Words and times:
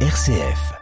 RCF. 0.00 0.76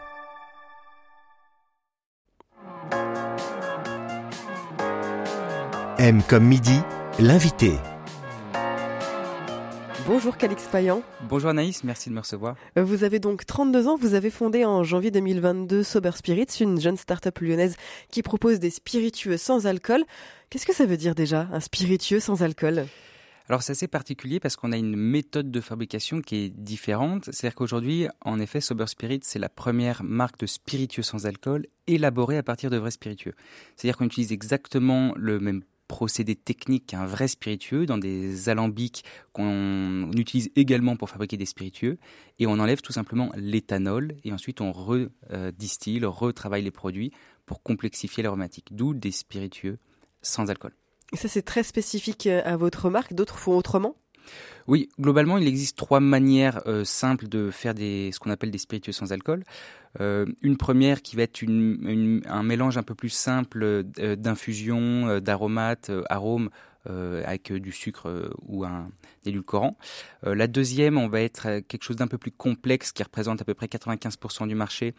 M 5.97 6.21
comme 6.27 6.45
midi, 6.45 6.79
l'invité. 7.19 7.73
Bonjour 10.05 10.37
Calix 10.37 10.63
Payan. 10.71 11.01
Bonjour 11.29 11.49
Anaïs, 11.49 11.83
merci 11.83 12.09
de 12.09 12.13
me 12.15 12.19
recevoir. 12.19 12.55
Euh, 12.77 12.83
Vous 12.83 13.03
avez 13.03 13.19
donc 13.19 13.45
32 13.45 13.87
ans, 13.87 13.95
vous 13.95 14.13
avez 14.13 14.29
fondé 14.29 14.63
en 14.65 14.83
janvier 14.83 15.09
2022 15.09 15.81
Sober 15.81 16.11
Spirits, 16.15 16.57
une 16.59 16.79
jeune 16.79 16.97
start-up 16.97 17.39
lyonnaise 17.39 17.75
qui 18.11 18.21
propose 18.21 18.59
des 18.59 18.69
spiritueux 18.69 19.37
sans 19.37 19.65
alcool. 19.65 20.03
Qu'est-ce 20.49 20.65
que 20.67 20.75
ça 20.75 20.85
veut 20.85 20.97
dire 20.97 21.15
déjà, 21.15 21.47
un 21.51 21.59
spiritueux 21.59 22.19
sans 22.19 22.43
alcool? 22.43 22.85
Alors 23.47 23.61
c'est 23.61 23.73
assez 23.73 23.87
particulier 23.87 24.39
parce 24.39 24.55
qu'on 24.55 24.71
a 24.71 24.77
une 24.77 24.95
méthode 24.95 25.51
de 25.51 25.61
fabrication 25.61 26.21
qui 26.21 26.37
est 26.37 26.49
différente. 26.49 27.25
C'est-à-dire 27.25 27.55
qu'aujourd'hui, 27.55 28.07
en 28.21 28.39
effet, 28.39 28.59
Sober 28.59 28.87
Spirit, 28.87 29.19
c'est 29.21 29.37
la 29.37 29.49
première 29.49 30.03
marque 30.03 30.39
de 30.39 30.47
spiritueux 30.47 31.03
sans 31.03 31.27
alcool 31.27 31.67
élaborée 31.85 32.37
à 32.37 32.43
partir 32.43 32.71
de 32.71 32.77
vrais 32.77 32.91
spiritueux. 32.91 33.35
C'est-à-dire 33.75 33.97
qu'on 33.97 34.05
utilise 34.05 34.31
exactement 34.31 35.13
le 35.15 35.39
même 35.39 35.61
procédé 35.87 36.35
technique 36.35 36.87
qu'un 36.87 37.05
vrai 37.05 37.27
spiritueux 37.27 37.85
dans 37.85 37.99
des 37.99 38.49
alambics 38.49 39.03
qu'on 39.33 40.11
utilise 40.17 40.49
également 40.55 40.95
pour 40.95 41.11
fabriquer 41.11 41.37
des 41.37 41.45
spiritueux 41.45 41.99
et 42.39 42.47
on 42.47 42.59
enlève 42.59 42.81
tout 42.81 42.91
simplement 42.91 43.31
l'éthanol 43.35 44.15
et 44.23 44.33
ensuite 44.33 44.61
on 44.61 44.71
redistille, 44.71 46.03
retravaille 46.03 46.63
les 46.63 46.71
produits 46.71 47.11
pour 47.45 47.61
complexifier 47.61 48.23
l'aromatique, 48.23 48.69
d'où 48.71 48.95
des 48.95 49.11
spiritueux 49.11 49.77
sans 50.23 50.49
alcool. 50.49 50.73
Ça 51.13 51.27
c'est 51.27 51.43
très 51.43 51.63
spécifique 51.63 52.27
euh, 52.27 52.41
à 52.45 52.57
votre 52.57 52.89
marque, 52.89 53.13
d'autres 53.13 53.37
font 53.37 53.55
autrement? 53.55 53.95
Oui, 54.67 54.89
globalement, 54.99 55.37
il 55.37 55.47
existe 55.47 55.77
trois 55.77 55.99
manières 55.99 56.61
euh, 56.65 56.83
simples 56.83 57.27
de 57.27 57.51
faire 57.51 57.75
des, 57.75 58.09
ce 58.11 58.19
qu'on 58.19 58.31
appelle 58.31 58.49
des 58.49 58.57
spiritueux 58.57 58.91
sans 58.91 59.13
alcool. 59.13 59.43
Euh, 60.01 60.25
une 60.41 60.57
première 60.57 61.01
qui 61.01 61.15
va 61.15 61.23
être 61.23 61.43
un 61.45 62.43
mélange 62.43 62.77
un 62.77 62.83
peu 62.83 62.95
plus 62.95 63.09
simple 63.09 63.63
euh, 63.63 64.15
d'infusion, 64.15 65.19
d'aromates, 65.19 65.91
arômes 66.09 66.49
avec 66.87 67.51
euh, 67.51 67.59
du 67.59 67.71
sucre 67.71 68.09
euh, 68.09 68.29
ou 68.47 68.63
un 68.63 68.89
édulcorant. 69.25 69.77
Euh, 70.25 70.35
la 70.35 70.47
deuxième, 70.47 70.97
on 70.97 71.07
va 71.07 71.21
être 71.21 71.47
euh, 71.47 71.61
quelque 71.61 71.83
chose 71.83 71.95
d'un 71.95 72.07
peu 72.07 72.17
plus 72.17 72.31
complexe 72.31 72.91
qui 72.91 73.03
représente 73.03 73.41
à 73.41 73.45
peu 73.45 73.53
près 73.53 73.67
95% 73.67 74.47
du 74.47 74.55
marché, 74.55 74.93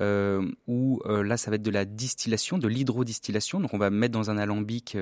euh, 0.00 0.50
où 0.66 1.00
euh, 1.06 1.22
là, 1.22 1.36
ça 1.36 1.50
va 1.50 1.56
être 1.56 1.62
de 1.62 1.70
la 1.70 1.84
distillation, 1.84 2.58
de 2.58 2.68
l'hydrodistillation. 2.68 3.60
Donc, 3.60 3.74
on 3.74 3.78
va 3.78 3.90
mettre 3.90 4.12
dans 4.12 4.30
un 4.30 4.38
alambic, 4.38 4.96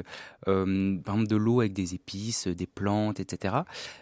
euh, 0.47 0.99
par 1.03 1.15
exemple, 1.15 1.29
de 1.29 1.37
l'eau 1.37 1.61
avec 1.61 1.73
des 1.73 1.95
épices, 1.95 2.49
des 2.49 2.67
plantes, 2.67 3.21
etc. 3.21 3.57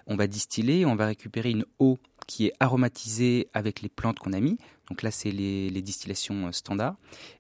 On 0.07 0.17
va 0.17 0.27
distiller, 0.27 0.85
on 0.85 0.97
va 0.97 1.07
récupérer 1.07 1.51
une 1.51 1.65
eau 1.79 1.99
qui 2.27 2.47
est 2.47 2.53
aromatisée 2.61 3.49
avec 3.55 3.83
les 3.83 3.89
plantes 3.89 4.19
qu'on 4.19 4.33
a 4.33 4.41
mis. 4.41 4.59
Donc 4.89 5.03
là, 5.03 5.11
c'est 5.11 5.31
les, 5.31 5.71
les 5.71 5.83
distillations 5.83 6.49
euh, 6.49 6.53
standards. 6.53 6.97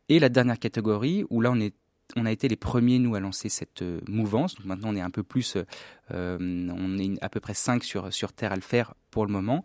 Et 0.08 0.18
la 0.18 0.28
dernière 0.28 0.58
catégorie, 0.58 1.24
où 1.30 1.40
là, 1.40 1.50
on 1.52 1.60
est 1.60 1.74
on 2.14 2.26
a 2.26 2.32
été 2.32 2.48
les 2.48 2.56
premiers, 2.56 2.98
nous, 2.98 3.14
à 3.14 3.20
lancer 3.20 3.48
cette 3.48 3.82
euh, 3.82 4.00
mouvance. 4.06 4.54
Donc 4.54 4.66
maintenant, 4.66 4.90
on 4.90 4.96
est 4.96 5.00
un 5.00 5.10
peu 5.10 5.22
plus, 5.22 5.56
euh, 5.56 5.64
euh, 6.12 6.38
on 6.40 6.98
est 6.98 7.22
à 7.22 7.28
peu 7.28 7.40
près 7.40 7.54
5 7.54 7.82
sur, 7.82 8.12
sur 8.12 8.32
Terre 8.32 8.52
à 8.52 8.56
le 8.56 8.62
faire 8.62 8.94
pour 9.10 9.26
le 9.26 9.32
moment. 9.32 9.62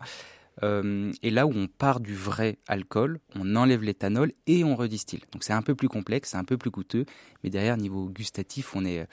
Euh, 0.62 1.12
et 1.22 1.30
là 1.30 1.46
où 1.46 1.52
on 1.54 1.66
part 1.66 2.00
du 2.00 2.14
vrai 2.14 2.58
alcool, 2.66 3.20
on 3.34 3.56
enlève 3.56 3.82
l'éthanol 3.82 4.32
et 4.46 4.64
on 4.64 4.74
redistille. 4.74 5.22
Donc 5.32 5.44
c'est 5.44 5.54
un 5.54 5.62
peu 5.62 5.74
plus 5.74 5.88
complexe, 5.88 6.30
c'est 6.30 6.36
un 6.36 6.44
peu 6.44 6.58
plus 6.58 6.70
coûteux, 6.70 7.06
mais 7.42 7.50
derrière, 7.50 7.76
niveau 7.76 8.08
gustatif, 8.08 8.74
on 8.76 8.84
est 8.84 9.06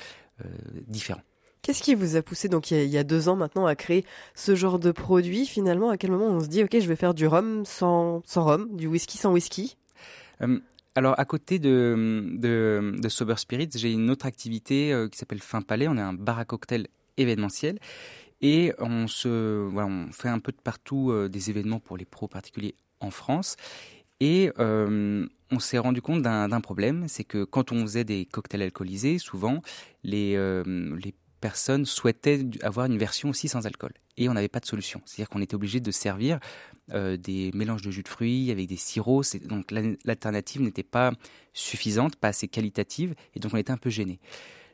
différent. 0.87 1.21
Qu'est-ce 1.61 1.83
qui 1.83 1.95
vous 1.95 2.15
a 2.15 2.21
poussé 2.21 2.47
donc 2.47 2.71
il 2.71 2.85
y, 2.85 2.97
a, 2.97 3.03
deux 3.03 3.27
ans 3.27 3.35
maintenant 3.35 3.65
à 3.65 3.75
créer 3.75 4.05
ce 4.33 4.55
genre 4.55 4.79
de 4.79 4.91
produit 4.91 5.45
Finalement, 5.45 5.89
à 5.89 5.97
quel 5.97 6.11
moment 6.11 6.27
on 6.27 6.39
se 6.39 6.47
dit 6.47 6.63
ok, 6.63 6.79
je 6.79 6.87
vais 6.87 6.95
faire 6.95 7.13
du 7.13 7.27
rhum 7.27 7.65
sans, 7.65 8.21
sans 8.25 8.45
rhum, 8.45 8.75
du 8.75 8.87
whisky 8.87 9.17
sans 9.17 9.33
whisky? 9.33 9.77
Alors, 10.99 11.17
à 11.17 11.23
côté 11.23 11.59
de, 11.59 12.35
de, 12.35 13.07
Sober 13.07 13.37
Spirits, 13.37 13.69
j'ai 13.73 13.89
une 13.89 14.09
autre 14.09 14.25
activité 14.25 14.91
euh, 14.91 15.07
qui 15.07 15.17
s'appelle 15.17 15.39
Fin 15.39 15.61
Palais. 15.61 15.87
On 15.87 15.95
est 15.95 16.01
un 16.01 16.11
bar 16.11 16.37
à 16.39 16.43
cocktail 16.43 16.87
événementiel. 17.15 17.79
Et 18.41 18.73
on, 18.79 19.07
se, 19.07 19.65
voilà, 19.69 19.87
on 19.87 20.11
fait 20.11 20.27
un 20.27 20.39
peu 20.39 20.51
de 20.51 20.57
partout 20.61 21.09
euh, 21.09 21.29
des 21.29 21.49
événements 21.49 21.79
pour 21.79 21.95
les 21.95 22.03
pros 22.03 22.27
particuliers 22.27 22.75
en 22.99 23.11
France. 23.11 23.55
Et 24.19 24.51
euh, 24.59 25.25
on 25.51 25.59
s'est 25.59 25.77
rendu 25.77 26.01
compte 26.01 26.21
d'un 26.21 26.59
problème, 26.59 27.05
c'est 27.07 27.23
que 27.23 27.45
quand 27.45 27.71
on 27.71 27.83
faisait 27.83 28.03
des 28.03 28.25
cocktails 28.25 28.63
alcoolisés, 28.63 29.19
souvent, 29.19 29.61
les, 30.03 30.33
les 30.35 31.13
personnes 31.39 31.85
souhaitaient 31.85 32.45
avoir 32.61 32.85
une 32.85 32.97
version 32.97 33.29
aussi 33.29 33.47
sans 33.47 33.65
alcool. 33.65 33.93
Et 34.17 34.27
on 34.29 34.33
n'avait 34.33 34.49
pas 34.49 34.59
de 34.59 34.65
solution. 34.65 35.01
C'est-à-dire 35.05 35.29
qu'on 35.29 35.41
était 35.41 35.55
obligé 35.55 35.79
de 35.79 35.91
servir 35.91 36.39
euh, 36.91 37.17
des 37.17 37.51
mélanges 37.53 37.81
de 37.81 37.91
jus 37.91 38.03
de 38.03 38.07
fruits 38.07 38.51
avec 38.51 38.67
des 38.67 38.75
sirops. 38.75 39.35
Donc 39.47 39.71
la- 39.71 39.93
l'alternative 40.05 40.61
n'était 40.61 40.83
pas 40.83 41.13
suffisante, 41.53 42.15
pas 42.15 42.29
assez 42.29 42.47
qualitative, 42.47 43.15
et 43.35 43.39
donc 43.39 43.53
on 43.53 43.57
était 43.57 43.71
un 43.71 43.77
peu 43.77 43.89
gêné. 43.89 44.19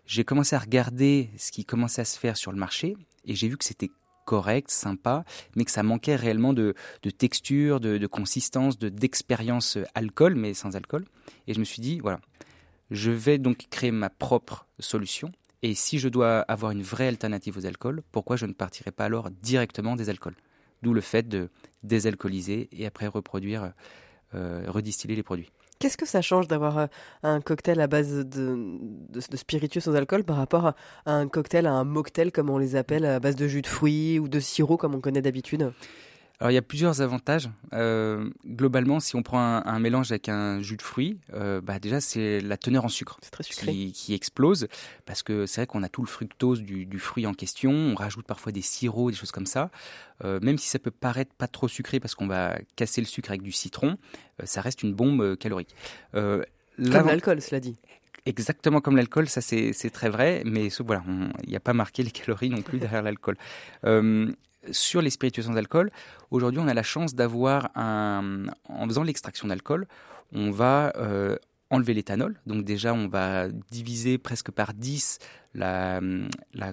J'ai 0.06 0.24
commencé 0.24 0.56
à 0.56 0.60
regarder 0.60 1.30
ce 1.38 1.52
qui 1.52 1.66
commençait 1.66 2.02
à 2.02 2.06
se 2.06 2.20
faire 2.20 2.38
sur 2.38 2.52
le 2.52 2.58
marché, 2.58 2.96
et 3.26 3.36
j'ai 3.36 3.48
vu 3.48 3.58
que 3.58 3.66
c'était 3.66 3.90
correct, 4.26 4.72
sympa, 4.72 5.24
mais 5.56 5.66
que 5.66 5.72
ça 5.72 5.84
manquait 5.84 6.16
réellement 6.16 6.54
de, 6.54 6.74
de 7.04 7.10
texture, 7.12 7.80
de, 7.80 7.98
de 8.00 8.08
consistance, 8.08 8.80
de 8.80 8.90
d'expérience 8.90 9.78
alcool, 9.94 10.36
mais 10.36 10.54
sans 10.56 10.76
alcool. 10.76 11.06
Et 11.48 11.54
je 11.54 11.60
me 11.60 11.66
suis 11.66 11.82
dit, 11.82 12.00
voilà, 12.00 12.20
je 12.92 13.12
vais 13.12 13.38
donc 13.38 13.68
créer 13.70 13.92
ma 13.92 14.10
propre 14.10 14.68
solution. 14.80 15.32
Et 15.66 15.74
si 15.74 15.98
je 15.98 16.10
dois 16.10 16.42
avoir 16.42 16.74
une 16.74 16.84
vraie 16.84 17.08
alternative 17.08 17.58
aux 17.58 17.66
alcools, 17.66 18.04
pourquoi 18.12 18.36
je 18.36 18.46
ne 18.46 18.54
partirais 18.54 18.92
pas 18.92 19.06
alors 19.06 19.32
directement 19.32 19.96
des 19.96 20.12
alcools? 20.12 20.36
D'où 20.84 20.94
le 20.94 21.02
fait 21.02 21.28
de 21.28 21.50
désalcooliser 21.82 22.70
et 22.72 22.86
après 22.86 23.08
reproduire, 23.08 23.74
euh, 24.36 24.66
redistiller 24.68 25.16
les 25.16 25.24
produits. 25.24 25.52
Qu'est-ce 25.80 25.98
que 25.98 26.06
ça 26.06 26.22
change 26.22 26.48
d'avoir 26.48 26.78
euh, 26.78 26.86
un 27.24 27.42
cocktail 27.42 27.82
à 27.82 27.88
base 27.88 28.14
de, 28.14 28.78
de, 29.10 29.20
spiritueux 29.38 29.80
sans 29.80 29.96
alcool 29.96 30.24
par 30.24 30.36
rapport 30.36 30.68
à 30.68 30.76
un 31.08 31.28
cocktail, 31.28 31.66
à 31.66 31.72
un 31.72 31.84
mocktail 31.84 32.32
comme 32.32 32.52
on 32.52 32.60
les 32.60 32.76
appelle, 32.76 33.04
à 33.04 33.20
base 33.20 33.36
de 33.36 33.48
jus 33.48 33.64
de 33.64 33.68
fruits 33.68 34.20
ou 34.20 34.28
de 34.28 34.40
sirop 34.40 34.78
comme 34.78 34.94
on 34.94 35.02
connaît 35.02 35.24
d'habitude? 35.24 35.74
Alors 36.40 36.52
il 36.52 36.54
y 36.54 36.58
a 36.58 36.62
plusieurs 36.62 37.02
avantages. 37.02 37.50
Euh, 37.74 38.30
globalement, 38.46 39.00
si 39.00 39.16
on 39.16 39.24
prend 39.24 39.40
un, 39.40 39.66
un 39.66 39.80
mélange 39.80 40.12
avec 40.12 40.28
un 40.28 40.62
jus 40.62 40.76
de 40.78 40.82
fruits, 40.82 41.18
euh, 41.34 41.62
bah 41.62 41.80
déjà 41.80 42.02
c'est 42.02 42.42
la 42.42 42.58
teneur 42.58 42.84
en 42.86 42.90
sucre 42.90 43.20
très 43.32 43.44
sucré. 43.44 43.72
qui, 43.72 43.92
qui 43.94 44.14
explose 44.14 44.68
parce 45.06 45.24
que 45.24 45.46
c'est 45.46 45.62
vrai 45.62 45.68
qu'on 45.68 45.84
a 45.84 45.90
tout 45.90 46.02
le 46.02 46.08
fructose 46.08 46.62
du, 46.62 46.86
du 46.86 47.00
fruit 47.00 47.26
en 47.26 47.34
question. 47.34 47.72
On 47.72 47.96
rajoute 47.96 48.26
parfois 48.26 48.52
des 48.52 48.62
sirops, 48.62 49.12
des 49.12 49.18
choses 49.18 49.32
comme 49.32 49.46
ça. 49.46 49.70
Euh, 50.24 50.40
même 50.42 50.58
si 50.58 50.68
ça 50.68 50.80
peut 50.80 50.92
paraître 50.92 51.34
pas 51.36 51.48
trop 51.48 51.68
sucré 51.68 52.00
parce 52.00 52.16
qu'on 52.16 52.28
va 52.28 52.58
casser 52.76 53.02
le 53.02 53.08
sucre 53.08 53.30
avec 53.30 53.42
du 53.42 53.52
citron, 53.52 53.98
euh, 54.42 54.46
ça 54.46 54.62
reste 54.62 54.84
une 54.84 54.94
bombe 54.94 55.22
euh, 55.22 55.36
calorique. 55.36 55.76
Euh, 56.16 56.44
Comme 56.78 57.08
l'alcool, 57.08 57.42
cela 57.42 57.60
dit. 57.60 57.76
Exactement 58.26 58.82
comme 58.82 58.96
l'alcool, 58.98 59.30
ça 59.30 59.40
c'est 59.40 59.90
très 59.94 60.10
vrai, 60.10 60.42
mais 60.46 60.70
voilà, 60.80 61.04
il 61.44 61.50
n'y 61.50 61.56
a 61.56 61.60
pas 61.60 61.74
marqué 61.74 62.02
les 62.02 62.10
calories 62.10 62.50
non 62.50 62.64
plus 62.64 62.80
derrière 62.80 63.04
l'alcool. 63.04 63.38
Euh, 63.86 64.32
sur 64.72 65.02
les 65.02 65.10
spiritueux 65.10 65.44
sans 65.44 65.56
alcool, 65.56 65.92
aujourd'hui 66.32 66.60
on 66.60 66.68
a 66.68 66.74
la 66.74 66.84
chance 66.84 67.16
d'avoir 67.16 67.70
un, 67.76 68.46
en 68.70 68.88
faisant 68.88 69.04
l'extraction 69.04 69.48
d'alcool, 69.48 69.88
on 70.34 70.52
va 70.52 70.94
euh, 70.98 71.38
enlever 71.70 71.94
l'éthanol, 71.94 72.40
donc 72.46 72.64
déjà 72.64 72.94
on 72.94 73.08
va 73.08 73.48
diviser 73.72 74.18
presque 74.18 74.52
par 74.52 74.74
10 74.74 75.20
la, 75.54 76.02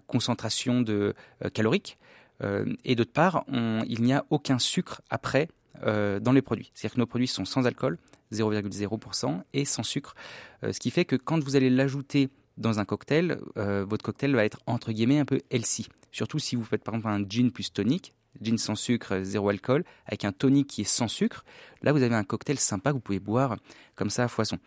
concentration 0.06 0.80
de 0.80 1.14
euh, 1.44 1.50
calorique, 1.50 1.98
Euh, 2.42 2.64
et 2.84 2.94
d'autre 2.94 3.12
part, 3.12 3.44
il 3.48 4.02
n'y 4.02 4.12
a 4.12 4.24
aucun 4.30 4.58
sucre 4.58 5.00
après 5.10 5.48
euh, 5.84 6.20
dans 6.20 6.32
les 6.32 6.42
produits. 6.42 6.70
C'est-à-dire 6.74 6.94
que 6.94 7.00
nos 7.00 7.06
produits 7.06 7.28
sont 7.28 7.44
sans 7.44 7.66
alcool, 7.66 7.98
0,0%, 8.32 9.42
et 9.52 9.64
sans 9.64 9.82
sucre. 9.82 10.14
Ce 10.62 10.78
qui 10.78 10.90
fait 10.90 11.04
que 11.04 11.16
quand 11.16 11.42
vous 11.42 11.56
allez 11.56 11.70
l'ajouter 11.70 12.30
dans 12.56 12.80
un 12.80 12.84
cocktail, 12.84 13.40
euh, 13.56 13.84
votre 13.86 14.04
cocktail 14.04 14.34
va 14.34 14.44
être 14.44 14.60
entre 14.66 14.92
guillemets 14.92 15.18
un 15.18 15.24
peu 15.24 15.40
healthy. 15.50 15.88
Surtout 16.10 16.38
si 16.38 16.56
vous 16.56 16.64
faites 16.64 16.84
par 16.84 16.94
exemple 16.94 17.14
un 17.14 17.24
gin 17.28 17.50
plus 17.50 17.72
tonic, 17.72 18.14
gin 18.40 18.58
sans 18.58 18.74
sucre, 18.74 19.20
zéro 19.22 19.48
alcool, 19.48 19.84
avec 20.06 20.24
un 20.24 20.32
tonic 20.32 20.66
qui 20.66 20.82
est 20.82 20.84
sans 20.84 21.08
sucre. 21.08 21.44
Là, 21.82 21.92
vous 21.92 22.02
avez 22.02 22.14
un 22.14 22.24
cocktail 22.24 22.58
sympa 22.58 22.90
que 22.90 22.94
vous 22.94 23.00
pouvez 23.00 23.20
boire 23.20 23.56
comme 23.94 24.10
ça 24.10 24.24
à 24.24 24.28
foison. 24.28 24.58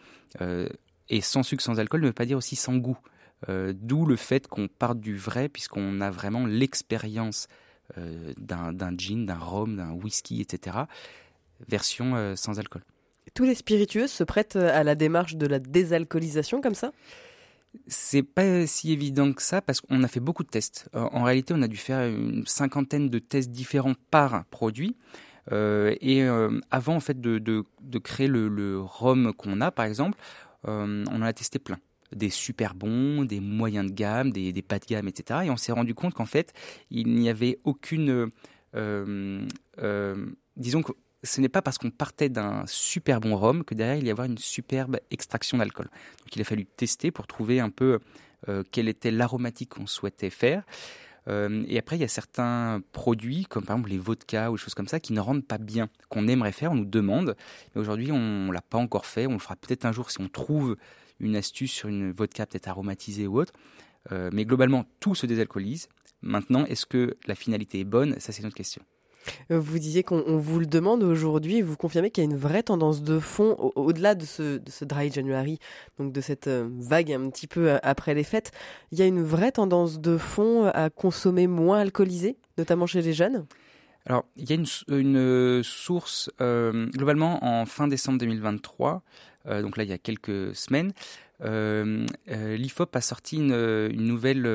Euh, 0.42 0.68
et 1.10 1.22
sans 1.22 1.44
sucre, 1.44 1.64
sans 1.64 1.80
alcool 1.80 2.02
ne 2.02 2.08
veut 2.08 2.14
pas 2.14 2.26
dire 2.26 2.38
aussi 2.38 2.56
sans 2.56 2.76
goût. 2.76 2.98
Euh, 3.50 3.74
D'où 3.76 4.06
le 4.06 4.16
fait 4.16 4.48
qu'on 4.48 4.68
parte 4.68 5.00
du 5.00 5.16
vrai, 5.16 5.50
puisqu'on 5.50 6.02
a 6.02 6.10
vraiment 6.10 6.46
l'expérience 6.46 7.48
d'un 8.38 8.98
gin, 8.98 9.28
d'un 9.28 9.38
rhum, 9.38 9.76
d'un 9.76 9.92
whisky, 9.92 10.42
etc. 10.42 10.76
Version 11.68 12.36
sans 12.36 12.58
alcool. 12.58 12.82
Tous 13.36 13.44
les 13.44 13.54
spiritueux 13.54 14.08
se 14.08 14.24
prêtent 14.24 14.56
à 14.56 14.84
la 14.84 14.96
démarche 14.96 15.36
de 15.36 15.46
la 15.46 15.60
désalcoolisation 15.60 16.62
comme 16.62 16.74
ça? 16.74 16.92
C'est 17.88 18.24
pas 18.24 18.66
si 18.68 18.92
évident 18.92 19.32
que 19.34 19.42
ça 19.42 19.62
parce 19.62 19.82
qu'on 19.82 20.04
a 20.04 20.08
fait 20.08 20.20
beaucoup 20.20 20.44
de 20.44 20.50
tests. 20.50 20.90
Euh, 20.96 21.08
En 21.12 21.24
réalité, 21.24 21.54
on 21.56 21.62
a 21.62 21.68
dû 21.68 21.78
faire 21.78 22.08
une 22.08 22.46
cinquantaine 22.46 23.10
de 23.10 23.20
tests 23.20 23.52
différents 23.52 23.96
par 24.12 24.46
produit. 24.46 24.96
Euh, 25.52 25.96
et 26.02 26.24
euh, 26.24 26.60
avant 26.72 26.96
en 26.96 27.00
fait 27.00 27.22
de, 27.22 27.38
de- 27.38 27.64
créer 28.00 28.28
le, 28.28 28.48
le 28.48 28.80
rhum 28.80 29.32
qu'on 29.34 29.62
a, 29.62 29.72
par 29.72 29.86
exemple, 29.86 30.18
on 30.64 31.06
en 31.08 31.22
a 31.22 31.32
testé 31.34 31.60
plein. 31.60 31.78
Des 32.16 32.30
super 32.32 32.74
bons, 32.74 33.24
des 33.26 33.40
moyens 33.40 33.86
de 33.90 33.96
gamme, 33.96 34.32
des, 34.32 34.52
des 34.52 34.62
bas 34.64 34.80
de 34.80 34.86
gamme, 34.86 35.08
etc. 35.08 35.42
Et 35.46 35.50
on 35.52 35.58
s'est 35.58 35.72
rendu 35.72 35.94
compte 35.94 36.14
qu'en 36.16 36.26
fait, 36.26 36.54
il 36.90 37.14
n'y 37.16 37.30
avait 37.30 37.60
aucune. 37.64 38.30
disons 40.58 40.82
que 40.82 40.92
ce 41.26 41.42
n'est 41.42 41.50
pas 41.50 41.62
parce 41.62 41.78
qu'on 41.78 41.92
partait 41.92 42.30
d'un 42.30 42.64
super 42.68 43.20
bon 43.20 43.36
rhum 43.36 43.64
que 43.64 43.74
derrière 43.74 43.98
il 43.98 44.06
y 44.06 44.12
avoir 44.12 44.28
une 44.28 44.38
superbe 44.38 45.00
extraction 45.12 45.58
d'alcool. 45.58 45.90
Donc 46.20 46.36
il 46.36 46.42
a 46.42 46.46
fallu 46.46 46.66
tester 46.66 47.12
pour 47.12 47.28
trouver 47.28 47.60
un 47.60 47.70
peu 47.70 48.00
euh, 48.48 48.64
quelle 48.72 48.88
était 48.88 49.12
l'aromatique 49.12 49.70
qu'on 49.70 49.88
souhaitait 49.88 50.30
faire. 50.30 50.64
Euh, 51.28 51.64
et 51.68 51.80
après, 51.80 51.96
il 51.96 52.02
y 52.02 52.06
a 52.06 52.08
certains 52.08 52.82
produits, 52.92 53.46
comme 53.46 53.64
par 53.66 53.76
exemple 53.76 53.90
les 53.90 53.98
vodkas 53.98 54.52
ou 54.52 54.56
des 54.56 54.62
choses 54.62 54.76
comme 54.76 54.88
ça, 54.88 55.00
qui 55.00 55.14
ne 55.14 55.20
rendent 55.20 55.46
pas 55.46 55.58
bien, 55.58 55.90
qu'on 56.10 56.28
aimerait 56.28 56.52
faire, 56.52 56.72
on 56.72 56.76
nous 56.76 56.86
demande. 56.86 57.36
Mais 57.74 57.82
aujourd'hui, 57.82 58.12
on 58.12 58.48
ne 58.48 58.54
l'a 58.54 58.62
pas 58.62 58.78
encore 58.78 59.06
fait. 59.06 59.26
On 59.26 59.34
le 59.34 59.40
fera 59.40 59.56
peut-être 59.56 59.86
un 59.86 59.92
jour 59.92 60.12
si 60.12 60.22
on 60.22 60.30
trouve 60.30 60.78
une 61.20 61.36
astuce 61.36 61.72
sur 61.72 61.90
une 61.90 62.12
vodka 62.12 62.46
peut-être 62.46 62.68
aromatisée 62.68 63.28
ou 63.28 63.40
autre. 63.40 63.54
Euh, 64.12 64.30
mais 64.32 64.46
globalement, 64.46 64.86
tout 65.00 65.16
se 65.16 65.26
désalcoolise. 65.26 65.90
Maintenant, 66.22 66.66
est-ce 66.66 66.86
que 66.86 67.18
la 67.26 67.36
finalité 67.36 67.80
est 67.80 67.86
bonne? 67.86 68.20
Ça, 68.20 68.32
c'est 68.32 68.42
une 68.42 68.48
autre 68.48 68.56
question. 68.56 68.84
Euh, 69.52 69.60
vous 69.60 69.80
disiez 69.80 70.04
qu'on 70.04 70.38
vous 70.38 70.60
le 70.60 70.66
demande 70.66 71.04
aujourd'hui, 71.04 71.62
vous 71.62 71.76
confirmez 71.76 72.12
qu'il 72.12 72.24
y 72.24 72.28
a 72.28 72.30
une 72.30 72.38
vraie 72.38 72.64
tendance 72.64 73.04
de 73.04 73.20
fond 73.20 73.72
au-delà 73.76 74.16
de 74.16 74.26
ce, 74.26 74.60
dry 74.84 75.12
January, 75.12 75.60
donc 76.00 76.12
de 76.12 76.22
cette 76.22 76.48
euh, 76.48 76.68
vague 76.80 77.12
un 77.12 77.30
petit 77.30 77.48
peu 77.48 77.70
euh, 77.70 77.78
après 77.84 78.14
les 78.14 78.24
fêtes. 78.24 78.52
Il 78.92 79.00
y 79.00 79.02
a 79.02 79.06
une 79.06 79.24
vraie 79.24 79.52
tendance 79.52 80.00
de 80.00 80.18
fond 80.18 80.66
à 80.66 80.90
consommer 80.90 81.48
moins 81.48 81.80
alcoolisé, 81.80 82.38
notamment 82.58 82.86
chez 82.86 83.02
les 83.02 83.14
jeunes? 83.14 83.46
Alors, 84.08 84.26
il 84.36 84.48
y 84.48 84.54
a 84.54 84.56
une, 84.56 85.64
source, 85.64 86.30
globalement, 86.40 87.44
en 87.44 87.66
fin 87.66 87.88
décembre 87.88 88.20
2023, 88.20 89.02
donc 89.62 89.78
là, 89.78 89.84
il 89.84 89.90
y 89.90 89.94
a 89.94 89.98
quelques 89.98 90.56
semaines, 90.56 90.94
l'IFOP 91.42 92.96
a 92.96 93.02
sorti 93.02 93.38
une 93.38 93.88
nouvelle 93.88 94.46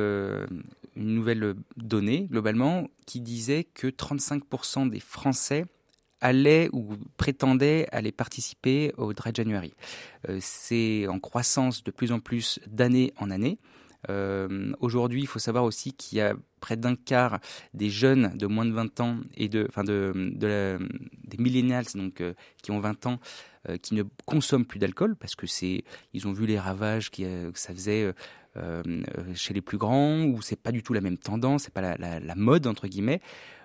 une 0.97 1.15
nouvelle 1.15 1.55
donnée, 1.77 2.27
globalement, 2.31 2.89
qui 3.07 3.21
disait 3.21 3.65
que 3.65 3.87
35% 3.87 4.89
des 4.89 5.01
Français 5.01 5.65
allaient 6.21 6.69
ou 6.73 6.97
prétendaient 7.17 7.87
aller 7.93 8.13
participer 8.13 8.93
au 8.99 9.15
Dry 9.15 9.31
January. 9.35 9.73
Euh, 10.29 10.39
c'est 10.41 11.07
en 11.09 11.19
croissance 11.19 11.83
de 11.83 11.91
plus 11.91 12.13
en 12.13 12.21
plus 12.21 12.61
d'année 12.67 13.15
en 13.17 13.31
année. 13.31 13.59
Euh, 14.09 14.73
aujourd'hui, 14.81 15.23
il 15.23 15.27
faut 15.27 15.39
savoir 15.39 15.65
aussi 15.65 15.93
qu'il 15.93 16.19
y 16.19 16.21
a 16.21 16.35
près 16.61 16.77
d'un 16.77 16.95
quart 16.95 17.39
des 17.75 17.91
jeunes 17.91 18.37
de 18.37 18.47
moins 18.47 18.65
de 18.65 18.73
20 18.73 19.01
ans 19.01 19.17
et 19.35 19.49
de, 19.49 19.69
de, 19.85 20.79
des 21.25 21.37
millennials 21.39 21.87
donc 21.95 22.21
euh, 22.21 22.35
qui 22.63 22.71
ont 22.71 22.81
20 22.81 23.07
ans 23.07 23.21
qui 23.83 23.95
ne 23.95 24.05
consomment 24.25 24.65
plus 24.65 24.79
d'alcool 24.79 25.17
parce 25.17 25.35
que 25.35 25.47
c'est 25.47 25.85
ils 26.15 26.27
ont 26.27 26.33
vu 26.33 26.47
les 26.47 26.59
ravages 26.59 27.11
que 27.11 27.53
ça 27.55 27.75
faisait 27.75 28.13
euh, 28.57 28.83
chez 29.35 29.55
les 29.55 29.61
plus 29.61 29.79
grands, 29.79 30.25
où 30.25 30.43
c'est 30.43 30.61
pas 30.61 30.73
du 30.73 30.83
tout 30.83 30.93
la 30.93 31.01
même 31.01 31.19
tendance, 31.19 31.65
c'est 31.65 31.73
pas 31.73 31.97
la, 31.97 32.35
mode 32.35 32.67
entre 32.67 32.89
guillemets. 32.89 33.21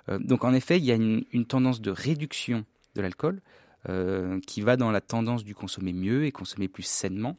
Euh, 0.10 0.20
donc 0.20 0.44
en 0.44 0.54
effet, 0.54 0.78
il 0.78 0.86
y 0.86 0.92
a 0.92 0.96
une, 0.96 1.46
tendance 1.48 1.82
de 1.82 1.90
réduction 1.90 2.66
de 2.94 3.02
l'alcool 3.02 3.42
euh, 3.90 4.40
qui 4.46 4.62
va 4.62 4.78
dans 4.78 4.92
la 4.92 5.02
tendance 5.02 5.44
du 5.44 5.56
consommer 5.56 5.92
mieux 5.92 6.26
et 6.26 6.32
consommer 6.32 6.68
plus 6.68 6.84
sainement. 6.84 7.36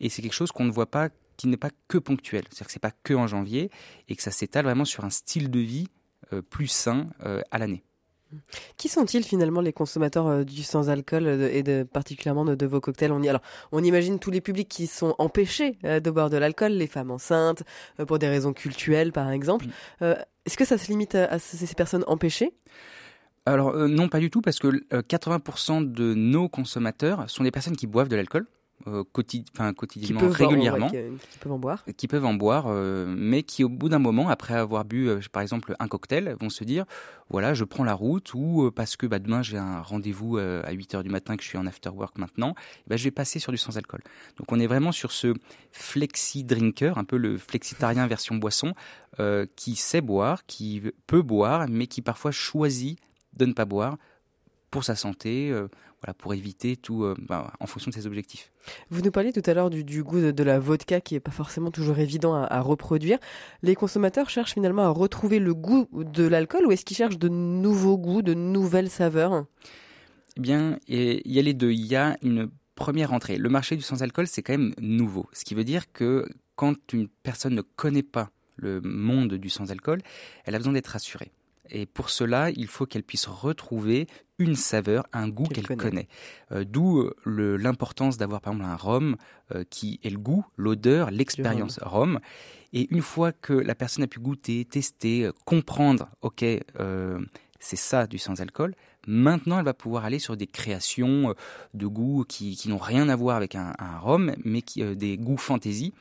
Et 0.00 0.10
c'est 0.10 0.20
quelque 0.20 0.34
chose 0.34 0.52
qu'on 0.52 0.64
ne 0.64 0.70
voit 0.70 0.90
pas, 0.90 1.08
qui 1.38 1.48
n'est 1.48 1.56
pas 1.56 1.70
que 1.88 1.96
ponctuel. 1.96 2.44
C'est-à-dire 2.50 2.66
que 2.66 2.72
c'est 2.72 2.78
pas 2.78 2.92
que 3.02 3.14
en 3.14 3.26
janvier 3.26 3.70
et 4.08 4.16
que 4.16 4.22
ça 4.22 4.30
s'étale 4.30 4.66
vraiment 4.66 4.84
sur 4.84 5.04
un 5.04 5.10
style 5.10 5.50
de 5.50 5.60
vie 5.60 5.88
plus 6.50 6.68
sain 6.68 7.10
à 7.50 7.58
l'année. 7.58 7.82
Qui 8.76 8.88
sont-ils 8.88 9.24
finalement 9.24 9.60
les 9.60 9.72
consommateurs 9.72 10.26
euh, 10.26 10.44
du 10.44 10.62
sans-alcool 10.62 11.26
euh, 11.26 11.48
et 11.52 11.62
de, 11.62 11.82
particulièrement 11.82 12.44
de, 12.44 12.66
vos 12.66 12.80
cocktails? 12.80 13.12
On, 13.12 13.22
y, 13.22 13.28
alors, 13.28 13.42
on 13.72 13.82
imagine 13.82 14.18
tous 14.18 14.30
les 14.30 14.40
publics 14.40 14.68
qui 14.68 14.86
sont 14.86 15.14
empêchés 15.18 15.78
euh, 15.84 16.00
de 16.00 16.10
boire 16.10 16.30
de 16.30 16.36
l'alcool, 16.36 16.72
les 16.72 16.86
femmes 16.86 17.10
enceintes, 17.10 17.62
pour 18.06 18.18
des 18.18 18.28
raisons 18.28 18.52
culturelles 18.52 19.12
par 19.12 19.30
exemple. 19.30 19.66
Est-ce 20.00 20.56
que 20.56 20.64
ça 20.64 20.78
se 20.78 20.88
limite 20.88 21.14
à, 21.14 21.38
ces 21.38 21.74
personnes 21.74 22.04
empêchées? 22.06 22.52
Alors 23.46 23.76
non, 23.76 24.08
pas 24.08 24.20
du 24.20 24.30
tout, 24.30 24.40
parce 24.40 24.58
que 24.58 24.68
80% 24.90 25.90
de 25.90 26.14
nos 26.14 26.48
consommateurs 26.48 27.28
sont 27.28 27.44
des 27.44 27.50
personnes 27.50 27.76
qui 27.76 27.86
boivent 27.86 28.08
de 28.08 28.16
l'alcool. 28.16 28.46
Euh, 28.88 29.04
quotidiennement, 29.12 30.28
régulièrement, 30.30 30.88
qui, 30.88 31.38
peuvent 31.40 31.52
en 31.52 31.58
boire, 31.58 31.84
qui 31.96 32.08
peuvent 32.08 32.24
en 32.24 32.34
boire, 32.34 32.64
euh, 32.66 33.06
mais 33.16 33.42
qui 33.42 33.62
au 33.62 33.68
bout 33.68 33.88
d'un 33.88 33.98
moment, 33.98 34.28
après 34.28 34.54
avoir 34.54 34.84
bu 34.84 35.08
euh, 35.08 35.20
par 35.30 35.42
exemple 35.42 35.76
un 35.78 35.86
cocktail, 35.86 36.34
vont 36.40 36.50
se 36.50 36.64
dire 36.64 36.84
voilà, 37.30 37.54
je 37.54 37.64
prends 37.64 37.84
la 37.84 37.94
route 37.94 38.34
ou 38.34 38.70
parce 38.74 38.96
que 38.96 39.06
bah, 39.06 39.18
demain 39.18 39.42
j'ai 39.42 39.56
un 39.56 39.80
rendez-vous 39.80 40.38
à 40.38 40.70
8 40.70 40.94
heures 40.94 41.02
du 41.02 41.10
matin 41.10 41.36
que 41.36 41.42
je 41.42 41.48
suis 41.48 41.58
en 41.58 41.66
after 41.66 41.90
work 41.90 42.18
maintenant, 42.18 42.54
bah, 42.88 42.96
je 42.96 43.04
vais 43.04 43.10
passer 43.10 43.38
sur 43.38 43.52
du 43.52 43.58
sans 43.58 43.76
alcool. 43.76 44.00
Donc 44.36 44.50
on 44.50 44.58
est 44.58 44.66
vraiment 44.66 44.92
sur 44.92 45.12
ce 45.12 45.34
flexi 45.70 46.42
drinker, 46.42 46.98
un 46.98 47.04
peu 47.04 47.16
le 47.18 47.38
flexitarien 47.38 48.06
version 48.08 48.34
boisson, 48.36 48.74
qui 49.54 49.76
sait 49.76 50.00
boire, 50.00 50.44
qui 50.46 50.82
peut 51.06 51.22
boire, 51.22 51.66
mais 51.68 51.86
qui 51.86 52.02
parfois 52.02 52.32
choisit 52.32 52.98
de 53.34 53.46
ne 53.46 53.52
pas 53.52 53.64
boire 53.64 53.96
pour 54.70 54.84
sa 54.84 54.96
santé 54.96 55.52
voilà, 56.02 56.14
pour 56.14 56.34
éviter 56.34 56.76
tout 56.76 57.04
euh, 57.04 57.14
bah, 57.18 57.52
en 57.60 57.66
fonction 57.66 57.90
de 57.90 57.94
ses 57.94 58.06
objectifs. 58.06 58.50
Vous 58.90 59.02
nous 59.02 59.10
parliez 59.12 59.32
tout 59.32 59.42
à 59.46 59.54
l'heure 59.54 59.70
du, 59.70 60.02
goût 60.02 60.20
de, 60.32 60.42
la 60.42 60.58
vodka 60.58 61.00
qui 61.00 61.14
n'est 61.14 61.20
pas 61.20 61.30
forcément 61.30 61.70
toujours 61.70 61.98
évident 61.98 62.34
à, 62.34 62.60
reproduire. 62.60 63.18
Les 63.62 63.74
consommateurs 63.74 64.28
cherchent 64.28 64.54
finalement 64.54 64.82
à 64.82 64.88
retrouver 64.88 65.38
le 65.38 65.54
goût 65.54 65.88
de 65.92 66.26
l'alcool 66.26 66.66
ou 66.66 66.72
est-ce 66.72 66.84
qu'ils 66.84 66.96
cherchent 66.96 67.18
de 67.18 67.28
nouveaux 67.28 67.98
goûts, 67.98 68.22
de 68.22 68.34
nouvelles 68.34 68.90
saveurs? 68.90 69.44
Eh 70.36 70.40
bien, 70.40 70.78
il 70.88 71.20
y 71.24 71.38
a 71.38 71.42
les 71.42 71.54
deux. 71.54 71.70
Il 71.70 71.86
y 71.86 71.96
a 71.96 72.16
une 72.22 72.50
première 72.74 73.12
entrée. 73.12 73.36
Le 73.36 73.48
marché 73.48 73.76
du 73.76 73.82
sans-alcool, 73.82 74.26
c'est 74.26 74.42
quand 74.42 74.54
même 74.54 74.74
nouveau. 74.80 75.26
Ce 75.32 75.44
qui 75.44 75.54
veut 75.54 75.64
dire 75.64 75.92
que 75.92 76.26
quand 76.56 76.92
une 76.92 77.08
personne 77.08 77.54
ne 77.54 77.62
connaît 77.62 78.02
pas 78.02 78.30
le 78.56 78.80
monde 78.80 79.34
du 79.34 79.50
sans-alcool, 79.50 80.00
elle 80.44 80.54
a 80.54 80.58
besoin 80.58 80.72
d'être 80.72 80.88
rassurée. 80.88 81.32
Et 81.70 81.86
pour 81.86 82.10
cela, 82.10 82.50
il 82.50 82.66
faut 82.66 82.86
qu'elle 82.86 83.02
puisse 83.02 83.26
retrouver 83.26 84.06
une 84.38 84.56
saveur, 84.56 85.06
un 85.12 85.28
goût 85.28 85.44
qu'elle 85.44 85.66
connaît. 85.76 86.08
Euh, 86.50 86.64
d'où 86.64 87.00
euh, 87.00 87.56
l'importance 87.56 88.16
d'avoir 88.16 88.40
par 88.40 88.52
exemple 88.52 88.70
un 88.70 88.76
rhum 88.76 89.16
euh, 89.54 89.64
qui 89.70 90.00
est 90.02 90.10
le 90.10 90.18
goût, 90.18 90.44
l'odeur, 90.56 91.10
l'expérience 91.10 91.78
rhum. 91.80 92.18
Et 92.72 92.92
une 92.92 93.02
fois 93.02 93.32
que 93.32 93.52
la 93.52 93.74
personne 93.74 94.04
a 94.04 94.06
pu 94.06 94.18
goûter, 94.18 94.64
tester, 94.64 95.30
comprendre, 95.44 96.08
ok, 96.22 96.42
c'est 97.60 97.76
ça 97.76 98.06
du 98.06 98.16
sans-alcool, 98.16 98.74
maintenant 99.06 99.58
elle 99.58 99.64
va 99.66 99.74
pouvoir 99.74 100.06
aller 100.06 100.18
sur 100.18 100.38
des 100.38 100.46
créations 100.46 101.34
de 101.74 101.86
goûts 101.86 102.24
qui, 102.26 102.58
n'ont 102.66 102.78
rien 102.78 103.10
à 103.10 103.16
voir 103.16 103.36
avec 103.36 103.56
un, 103.56 103.74
rhum, 104.00 104.34
mais 104.42 104.62
qui, 104.62 104.82
des 104.96 105.18
goûts 105.18 105.36
fantaisie 105.36 105.92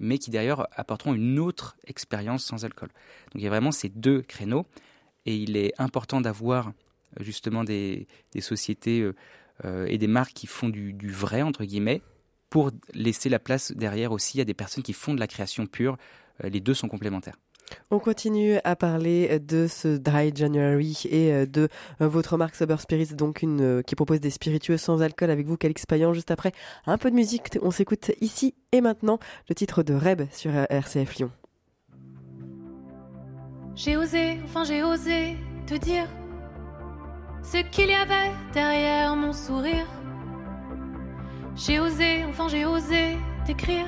mais 0.00 0.18
qui 0.18 0.30
d'ailleurs 0.30 0.66
apporteront 0.76 1.14
une 1.14 1.38
autre 1.38 1.76
expérience 1.86 2.44
sans 2.44 2.64
alcool. 2.64 2.88
Donc 3.32 3.36
il 3.36 3.42
y 3.42 3.46
a 3.46 3.50
vraiment 3.50 3.70
ces 3.70 3.88
deux 3.88 4.22
créneaux 4.22 4.66
et 5.26 5.36
il 5.36 5.56
est 5.56 5.72
important 5.78 6.20
d'avoir 6.20 6.68
euh, 6.68 7.24
justement 7.24 7.64
des, 7.64 8.06
sociétés 8.40 9.00
euh, 9.00 9.14
euh, 9.64 9.86
et 9.86 9.98
des 9.98 10.06
marques 10.06 10.32
qui 10.32 10.46
font 10.46 10.68
du, 10.68 11.10
vrai, 11.10 11.42
entre 11.42 11.64
guillemets, 11.64 12.02
pour 12.50 12.70
laisser 12.92 13.28
la 13.28 13.38
place 13.38 13.72
derrière 13.72 14.12
aussi 14.12 14.40
à 14.40 14.44
des 14.44 14.54
personnes 14.54 14.82
qui 14.82 14.92
font 14.92 15.14
de 15.14 15.20
la 15.20 15.26
création 15.26 15.66
pure. 15.66 15.96
les 16.42 16.60
deux 16.60 16.74
sont 16.74 16.88
complémentaires. 16.88 17.36
On 17.90 17.98
continue 17.98 18.58
à 18.62 18.76
parler 18.76 19.40
de 19.40 19.66
ce 19.66 19.96
Dry 19.96 20.30
January 20.34 21.02
et 21.10 21.46
de 21.46 21.68
votre 21.98 22.36
marque 22.36 22.54
Sober 22.54 22.76
Spirits, 22.78 23.14
donc 23.14 23.42
une 23.42 23.82
qui 23.84 23.96
propose 23.96 24.20
des 24.20 24.30
spiritueux 24.30 24.76
sans 24.76 25.02
alcool 25.02 25.30
avec 25.30 25.46
vous, 25.46 25.56
Calix 25.56 25.86
Payan. 25.86 26.12
Juste 26.12 26.30
après, 26.30 26.52
un 26.86 26.98
peu 26.98 27.10
de 27.10 27.16
musique. 27.16 27.58
On 27.62 27.70
s'écoute 27.70 28.12
ici 28.20 28.54
et 28.70 28.80
maintenant 28.80 29.18
le 29.48 29.54
titre 29.54 29.82
de 29.82 29.94
Reb 29.94 30.22
sur 30.30 30.52
RCF 30.54 31.16
Lyon. 31.16 31.32
J'ai 33.76 33.96
osé, 33.96 34.38
enfin 34.44 34.62
j'ai 34.62 34.84
osé 34.84 35.36
te 35.66 35.74
dire 35.74 36.06
ce 37.42 37.58
qu'il 37.58 37.90
y 37.90 37.94
avait 37.94 38.30
derrière 38.52 39.16
mon 39.16 39.32
sourire. 39.32 39.86
J'ai 41.56 41.80
osé, 41.80 42.24
enfin 42.28 42.46
j'ai 42.48 42.64
osé 42.66 43.16
t'écrire 43.44 43.86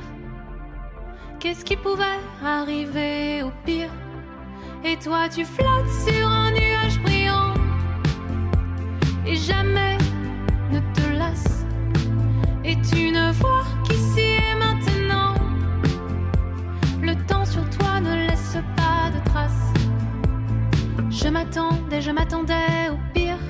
qu'est-ce 1.39 1.65
qui 1.65 1.77
pouvait 1.77 2.21
arriver 2.45 3.45
au 3.45 3.53
pire. 3.65 3.91
Et 4.85 4.97
toi 4.97 5.29
tu 5.29 5.45
flottes 5.45 5.91
sur 6.09 6.29
un 6.29 6.51
nuage 6.51 6.99
brillant 7.03 7.55
et 9.25 9.37
jamais 9.37 9.76
Je 21.27 21.31
m'attendais, 21.33 22.01
je 22.01 22.13
m'attendais 22.13 22.89
au 22.89 22.99
pire. 23.13 23.41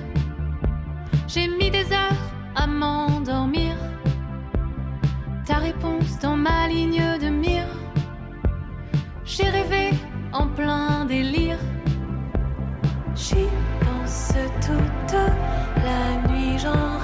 J'ai 1.29 1.47
mis 1.47 1.71
des 1.71 1.93
heures 1.93 2.25
à 2.55 2.67
m'endormir. 2.67 3.75
Ta 5.45 5.57
réponse 5.57 6.19
dans 6.23 6.39
ma 6.39 6.69
ligne 6.69 7.19
de 7.21 7.29
mire. 7.29 7.69
J'ai 9.27 9.51
rêvé 9.51 9.91
en 10.33 10.47
plein 10.47 11.05
délire. 11.05 11.59
J'y 13.15 13.47
pense 13.85 14.33
toute 14.63 15.19
la 15.85 16.31
nuit, 16.31 16.59
j'en 16.59 16.96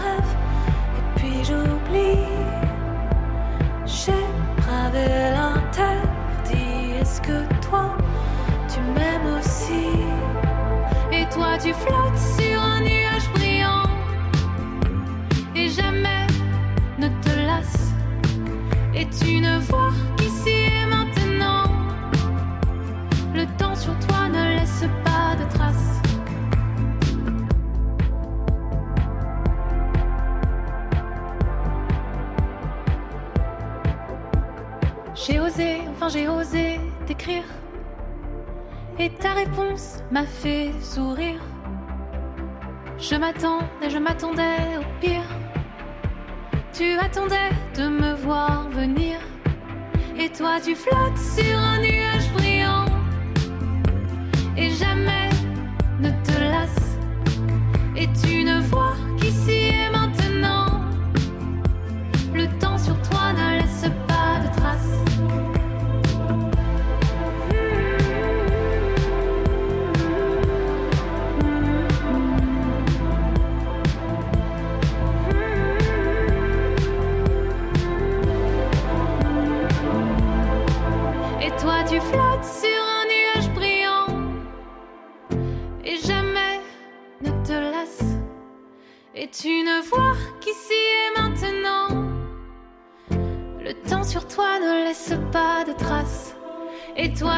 Flotte 11.73 12.19
sur 12.19 12.61
un 12.61 12.81
nuage 12.83 13.29
brillant 13.35 13.85
et 15.57 15.69
jamais 15.71 16.27
ne 16.99 17.09
te 17.09 17.31
lasse. 17.47 17.93
Et 18.95 19.07
tu 19.09 19.41
ne 19.41 19.59
vois 19.59 19.91
qu'ici 20.19 20.51
et 20.51 20.87
maintenant, 20.87 21.65
le 23.35 23.47
temps 23.57 23.75
sur 23.75 23.99
toi 24.01 24.29
ne 24.29 24.57
laisse 24.57 24.85
pas 25.03 25.35
de 25.43 25.49
traces. 25.55 26.01
J'ai 35.15 35.41
osé, 35.41 35.81
enfin 35.91 36.09
j'ai 36.09 36.29
osé 36.29 36.81
t'écrire. 37.07 37.45
Et 38.99 39.11
ta 39.11 39.33
réponse 39.33 40.01
m'a 40.11 40.27
fait 40.27 40.71
sourire. 40.83 41.41
Je 43.03 43.17
m'attendais, 43.17 43.91
je 43.91 43.99
m'attendais 43.99 44.79
au 44.79 45.01
pire. 45.01 45.27
Tu 46.73 46.97
attendais 47.01 47.51
de 47.77 47.89
me 47.89 48.15
voir 48.15 48.69
venir. 48.71 49.19
Et 50.17 50.29
toi 50.29 50.61
tu 50.65 50.77
flottes 50.77 51.19
sur 51.19 51.59
un 51.59 51.81
nuage 51.81 52.31
brillant. 52.33 52.87
Et 54.57 54.71
jamais 54.71 55.31
ne 55.99 56.11
te 56.11 56.41
lasse. 56.41 56.97
Et 57.97 58.07
tu 58.23 58.45
ne 58.45 58.61
vois 58.71 58.95
qu'ici 59.19 59.62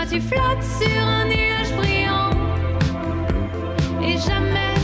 toi 0.04 0.10
tu 0.10 0.20
flottes 0.20 0.62
sur 0.62 1.02
un 1.02 1.26
nuage 1.26 1.76
brillant 1.76 2.30
Et 4.02 4.18
jamais 4.18 4.74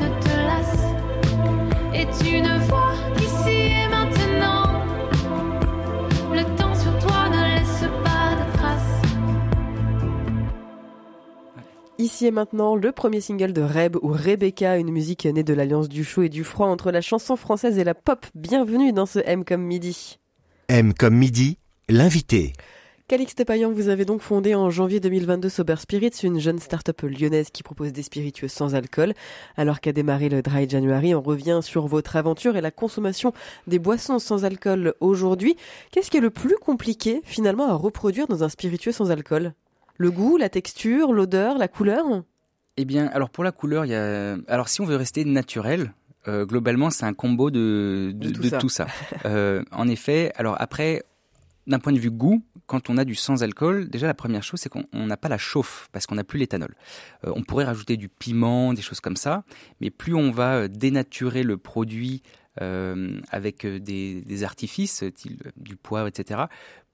ne 0.00 0.08
te 0.20 0.36
lasse 0.46 0.84
Et 1.94 2.06
tu 2.18 2.40
ne 2.40 2.58
vois 2.66 2.94
qu'ici 3.16 3.56
et 3.56 3.88
maintenant 3.88 4.84
Le 6.32 6.42
temps 6.56 6.74
sur 6.74 6.98
toi 6.98 7.28
ne 7.28 7.58
laisse 7.58 7.84
pas 8.04 8.34
de 8.34 8.56
traces 8.56 9.02
Ici 11.98 12.26
et 12.26 12.30
maintenant, 12.30 12.76
le 12.76 12.92
premier 12.92 13.20
single 13.20 13.52
de 13.52 13.62
Reb 13.62 13.96
ou 14.02 14.08
Rebecca, 14.08 14.76
une 14.76 14.90
musique 14.90 15.24
née 15.24 15.44
de 15.44 15.54
l'alliance 15.54 15.88
du 15.88 16.04
chaud 16.04 16.22
et 16.22 16.28
du 16.28 16.44
froid 16.44 16.68
entre 16.68 16.90
la 16.92 17.00
chanson 17.00 17.36
française 17.36 17.78
et 17.78 17.84
la 17.84 17.94
pop. 17.94 18.26
Bienvenue 18.34 18.92
dans 18.92 19.06
ce 19.06 19.18
M 19.24 19.44
comme 19.44 19.62
midi. 19.62 20.18
M 20.68 20.92
comme 20.94 21.16
midi, 21.16 21.58
l'invité. 21.88 22.52
Calixte 23.08 23.44
Payan, 23.44 23.70
vous 23.70 23.88
avez 23.88 24.04
donc 24.04 24.20
fondé 24.20 24.56
en 24.56 24.68
janvier 24.68 24.98
2022 24.98 25.48
Sober 25.48 25.76
Spirits, 25.78 26.10
une 26.24 26.40
jeune 26.40 26.58
start-up 26.58 27.02
lyonnaise 27.02 27.50
qui 27.52 27.62
propose 27.62 27.92
des 27.92 28.02
spiritueux 28.02 28.48
sans 28.48 28.74
alcool. 28.74 29.14
Alors 29.56 29.80
qu'a 29.80 29.92
démarré 29.92 30.28
le 30.28 30.42
Dry 30.42 30.68
January, 30.68 31.14
on 31.14 31.20
revient 31.20 31.60
sur 31.62 31.86
votre 31.86 32.16
aventure 32.16 32.56
et 32.56 32.60
la 32.60 32.72
consommation 32.72 33.32
des 33.68 33.78
boissons 33.78 34.18
sans 34.18 34.44
alcool 34.44 34.94
aujourd'hui. 34.98 35.54
Qu'est-ce 35.92 36.10
qui 36.10 36.16
est 36.16 36.20
le 36.20 36.30
plus 36.30 36.56
compliqué 36.56 37.20
finalement 37.22 37.70
à 37.70 37.74
reproduire 37.74 38.26
dans 38.26 38.42
un 38.42 38.48
spiritueux 38.48 38.90
sans 38.90 39.12
alcool? 39.12 39.52
Le 39.98 40.10
goût, 40.10 40.36
la 40.36 40.48
texture, 40.48 41.12
l'odeur, 41.12 41.58
la 41.58 41.68
couleur? 41.68 42.04
Eh 42.76 42.84
bien, 42.84 43.06
alors 43.06 43.30
pour 43.30 43.44
la 43.44 43.52
couleur, 43.52 43.84
il 43.84 43.92
y 43.92 43.94
a. 43.94 44.36
Alors 44.48 44.68
si 44.68 44.80
on 44.80 44.84
veut 44.84 44.96
rester 44.96 45.24
naturel, 45.24 45.92
euh, 46.26 46.44
globalement, 46.44 46.90
c'est 46.90 47.06
un 47.06 47.14
combo 47.14 47.52
de, 47.52 48.10
de, 48.16 48.30
De 48.30 48.34
tout 48.34 48.42
de 48.42 48.48
ça. 48.48 48.58
tout 48.58 48.68
ça. 48.68 48.88
Euh, 49.26 49.62
en 49.70 49.86
effet, 49.86 50.32
alors 50.34 50.56
après, 50.58 51.04
d'un 51.68 51.78
point 51.78 51.92
de 51.92 51.98
vue 52.00 52.10
goût, 52.10 52.42
quand 52.66 52.90
on 52.90 52.98
a 52.98 53.04
du 53.04 53.14
sans-alcool, 53.14 53.88
déjà 53.88 54.06
la 54.06 54.14
première 54.14 54.42
chose, 54.42 54.60
c'est 54.60 54.68
qu'on 54.68 54.84
on 54.92 55.06
n'a 55.06 55.16
pas 55.16 55.28
la 55.28 55.38
chauffe 55.38 55.88
parce 55.92 56.06
qu'on 56.06 56.16
n'a 56.16 56.24
plus 56.24 56.38
l'éthanol. 56.38 56.74
Euh, 57.24 57.32
on 57.34 57.42
pourrait 57.42 57.64
rajouter 57.64 57.96
du 57.96 58.08
piment, 58.08 58.74
des 58.74 58.82
choses 58.82 59.00
comme 59.00 59.16
ça, 59.16 59.44
mais 59.80 59.90
plus 59.90 60.14
on 60.14 60.30
va 60.30 60.56
euh, 60.56 60.68
dénaturer 60.68 61.42
le 61.42 61.56
produit 61.56 62.22
euh, 62.60 63.20
avec 63.30 63.66
des, 63.66 64.44
artifices, 64.44 65.04
du 65.56 65.76
poivre, 65.76 66.08
etc., 66.08 66.44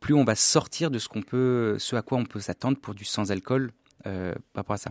plus 0.01 0.15
on 0.15 0.25
va 0.25 0.35
sortir 0.35 0.91
de 0.91 0.99
ce 0.99 1.09
qu'on 1.09 1.23
peut, 1.23 1.77
ce 1.79 1.95
à 1.95 2.03
quoi 2.03 2.19
on 2.19 2.25
peut 2.25 2.41
s'attendre 2.41 2.77
pour 2.77 2.95
du 2.95 3.05
sans-alcool 3.05 3.71
par 4.03 4.35
rapport 4.57 4.75
à 4.75 4.79
ça. 4.79 4.91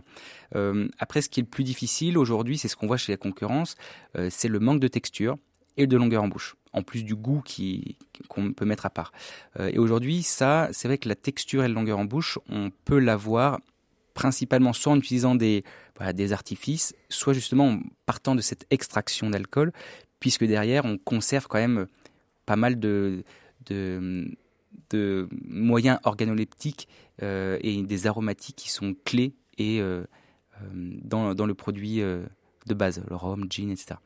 Après, 0.98 1.20
ce 1.20 1.28
qui 1.28 1.40
est 1.40 1.42
le 1.42 1.48
plus 1.50 1.64
difficile 1.64 2.16
aujourd'hui, 2.16 2.56
c'est 2.56 2.68
ce 2.68 2.76
qu'on 2.76 2.86
voit 2.86 2.96
chez 2.96 3.12
la 3.12 3.18
concurrence, 3.18 3.76
c'est 4.30 4.48
le 4.48 4.58
manque 4.58 4.80
de 4.80 4.88
texture 4.88 5.36
et 5.76 5.86
de 5.86 5.98
longueur 5.98 6.22
en 6.22 6.28
bouche, 6.28 6.56
en 6.72 6.82
plus 6.82 7.04
du 7.04 7.14
goût 7.14 7.42
qu'on 8.28 8.52
peut 8.52 8.64
mettre 8.64 8.86
à 8.86 8.90
part. 8.90 9.12
Euh, 9.58 9.70
et 9.72 9.78
aujourd'hui, 9.78 10.22
ça, 10.22 10.68
c'est 10.72 10.88
vrai 10.88 10.98
que 10.98 11.08
la 11.08 11.14
texture 11.14 11.64
et 11.64 11.68
la 11.68 11.74
longueur 11.74 11.98
en 11.98 12.04
bouche, 12.04 12.38
on 12.48 12.70
peut 12.84 12.98
l'avoir 12.98 13.60
principalement 14.14 14.72
soit 14.72 14.92
en 14.92 14.96
utilisant 14.96 15.34
des, 15.34 15.64
artifices, 16.32 16.94
soit 17.08 17.32
justement 17.32 17.68
en 17.68 17.80
partant 18.06 18.34
de 18.34 18.40
cette 18.40 18.66
extraction 18.70 19.30
d'alcool, 19.30 19.72
puisque 20.20 20.44
derrière, 20.44 20.84
on 20.84 20.98
conserve 20.98 21.46
quand 21.46 21.58
même 21.58 21.86
pas 22.44 22.56
mal 22.56 22.78
de, 22.78 23.24
moyens 25.48 25.98
organoleptiques 26.02 26.88
euh, 27.22 27.58
et 27.62 27.82
des 27.82 28.06
aromatiques 28.06 28.56
qui 28.56 28.70
sont 28.70 28.94
clés 29.04 29.34
et 29.56 29.80
euh, 29.80 30.04
dans, 30.70 31.46
le 31.46 31.54
produit 31.54 32.00
de 32.00 32.74
base, 32.74 33.02
le 33.08 33.16
rhum, 33.16 33.46
gin, 33.50 33.70
etc. 33.70 33.96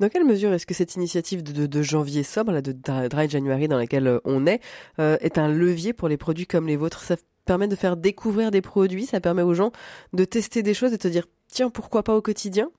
Dans 0.00 0.08
quelle 0.08 0.24
mesure 0.24 0.52
est-ce 0.52 0.66
que 0.66 0.74
cette 0.74 0.94
initiative 0.96 1.42
de, 1.42 1.82
janvier 1.82 2.22
sobre, 2.22 2.52
là, 2.52 2.62
de 2.62 2.72
Dry 2.72 3.28
January 3.28 3.68
dans 3.68 3.76
laquelle 3.76 4.06
euh, 4.06 4.20
on 4.24 4.46
est, 4.46 4.60
euh, 4.98 5.16
est 5.20 5.38
un 5.38 5.48
levier 5.48 5.92
pour 5.92 6.08
les 6.08 6.16
produits 6.16 6.46
comme 6.46 6.66
les 6.66 6.76
vôtres? 6.76 7.02
Ça 7.02 7.16
permet 7.44 7.68
de 7.68 7.76
faire 7.76 7.96
découvrir 7.96 8.50
des 8.50 8.60
produits, 8.60 9.06
ça 9.06 9.20
permet 9.20 9.42
aux 9.42 9.54
gens 9.54 9.72
de 10.12 10.24
tester 10.24 10.62
des 10.62 10.74
choses 10.74 10.92
et 10.92 10.96
de 10.98 11.02
se 11.02 11.08
dire 11.08 11.26
tiens 11.48 11.70
pourquoi 11.70 12.02
pas 12.02 12.16
au 12.16 12.22
quotidien? 12.22 12.70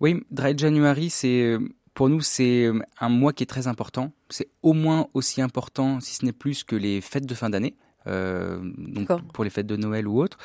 Oui, 0.00 0.22
Dry 0.30 0.56
January, 0.56 1.10
c'est 1.10 1.42
euh, 1.42 1.58
pour 1.94 2.08
nous 2.08 2.20
c'est 2.20 2.70
un 3.00 3.08
mois 3.08 3.32
qui 3.32 3.42
est 3.42 3.46
très 3.46 3.66
important. 3.66 4.12
C'est 4.30 4.48
au 4.62 4.72
moins 4.72 5.08
aussi 5.14 5.42
important, 5.42 6.00
si 6.00 6.14
ce 6.14 6.24
n'est 6.24 6.32
plus, 6.32 6.64
que 6.64 6.76
les 6.76 7.00
fêtes 7.00 7.26
de 7.26 7.34
fin 7.34 7.50
d'année, 7.50 7.76
euh, 8.06 8.58
donc 8.76 9.08
pour 9.32 9.44
les 9.44 9.50
fêtes 9.50 9.66
de 9.66 9.76
Noël 9.76 10.06
ou 10.08 10.20
autres. 10.20 10.38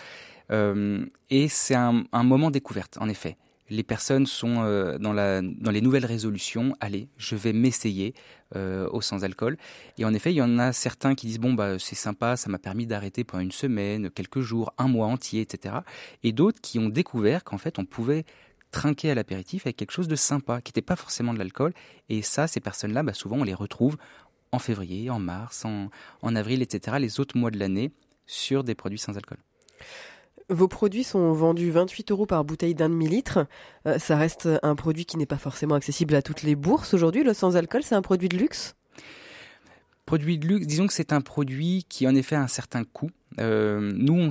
Euh, 0.52 1.06
et 1.30 1.48
c'est 1.48 1.76
un, 1.76 2.04
un 2.12 2.24
moment 2.24 2.52
découverte, 2.52 2.98
en 3.00 3.10
effet. 3.10 3.38
Les 3.70 3.84
personnes 3.84 4.26
sont 4.26 4.64
euh, 4.64 4.98
dans, 4.98 5.14
les 5.14 5.82
nouvelles 5.82 6.06
résolutions. 6.06 6.76
Allez, 6.80 7.10
je 7.18 7.36
vais 7.36 7.54
m'essayer 7.54 8.14
euh, 8.56 8.90
au 8.92 9.02
sans-alcool. 9.02 9.58
Et 9.98 10.06
en 10.06 10.14
effet, 10.14 10.32
il 10.32 10.38
y 10.38 10.42
en 10.42 10.58
a 10.58 10.74
certains 10.74 11.16
qui 11.16 11.28
disent 11.28 11.40
bon 11.40 11.54
bah 11.54 11.78
c'est 11.78 11.96
sympa, 11.96 12.36
ça 12.36 12.50
m'a 12.50 12.58
permis 12.58 12.88
d'arrêter 12.88 13.24
pendant 13.24 13.44
une 13.44 13.52
semaine, 13.52 14.10
quelques 14.10 14.42
jours, 14.42 14.74
un 14.78 14.88
mois 14.88 15.08
entier, 15.08 15.42
etc. 15.42 15.76
Et 16.24 16.32
d'autres 16.32 16.62
qui 16.62 16.80
ont 16.80 16.90
découvert 16.90 17.44
qu'en 17.44 17.58
fait 17.58 17.78
on 17.80 17.86
pouvait 17.86 18.26
trinquer 18.72 19.12
à 19.12 19.16
l'apéritif 19.16 19.66
avec 19.66 19.78
quelque 19.78 19.92
chose 19.92 20.08
de 20.08 20.16
sympa, 20.16 20.62
qui 20.62 20.70
n'était 20.70 20.82
pas 20.82 20.96
forcément 20.96 21.34
de 21.34 21.40
l'alcool. 21.40 21.74
Et 22.08 22.22
ça, 22.22 22.48
ces 22.48 22.60
personnes-là, 22.60 23.04
bah, 23.04 23.14
souvent, 23.14 23.38
on 23.38 23.44
les 23.44 23.54
retrouve 23.54 23.98
en 24.52 24.60
février, 24.60 25.10
en 25.10 25.20
mars, 25.20 25.66
en, 25.66 25.90
en 26.22 26.36
avril, 26.36 26.62
etc., 26.62 26.98
les 27.00 27.20
autres 27.20 27.38
mois 27.38 27.52
de 27.52 27.60
l'année, 27.60 27.92
sur 28.26 28.64
des 28.64 28.76
produits 28.76 29.00
sans 29.00 29.18
alcool. 29.18 29.40
Vos 30.50 30.68
produits 30.68 31.04
sont 31.04 31.32
vendus 31.34 31.70
28 31.70 32.12
euros 32.12 32.26
par 32.26 32.44
bouteille 32.44 32.74
d'un 32.74 32.90
demi-litre. 32.90 33.46
Euh, 33.86 34.00
ça 34.00 34.18
reste 34.18 34.50
un 34.64 34.76
produit 34.76 35.06
qui 35.06 35.18
n'est 35.18 35.28
pas 35.28 35.38
forcément 35.38 35.76
accessible 35.76 36.16
à 36.16 36.24
toutes 36.24 36.42
les 36.42 36.56
bourses 36.56 36.96
aujourd'hui. 36.96 37.24
Le 37.24 37.36
sans-alcool, 37.36 37.84
c'est 37.84 37.96
un 37.96 38.02
produit 38.02 38.30
de 38.30 38.38
luxe? 38.38 38.76
Produit 40.08 40.40
de 40.40 40.48
luxe, 40.48 40.66
disons 40.66 40.88
que 40.88 40.94
c'est 40.94 41.14
un 41.14 41.22
produit 41.22 41.86
qui 41.88 42.08
en 42.08 42.16
effet 42.16 42.36
a 42.36 42.42
un 42.42 42.48
certain 42.48 42.84
coût. 42.84 43.12
Euh, 43.40 43.92
nous, 43.94 44.16
on, 44.16 44.30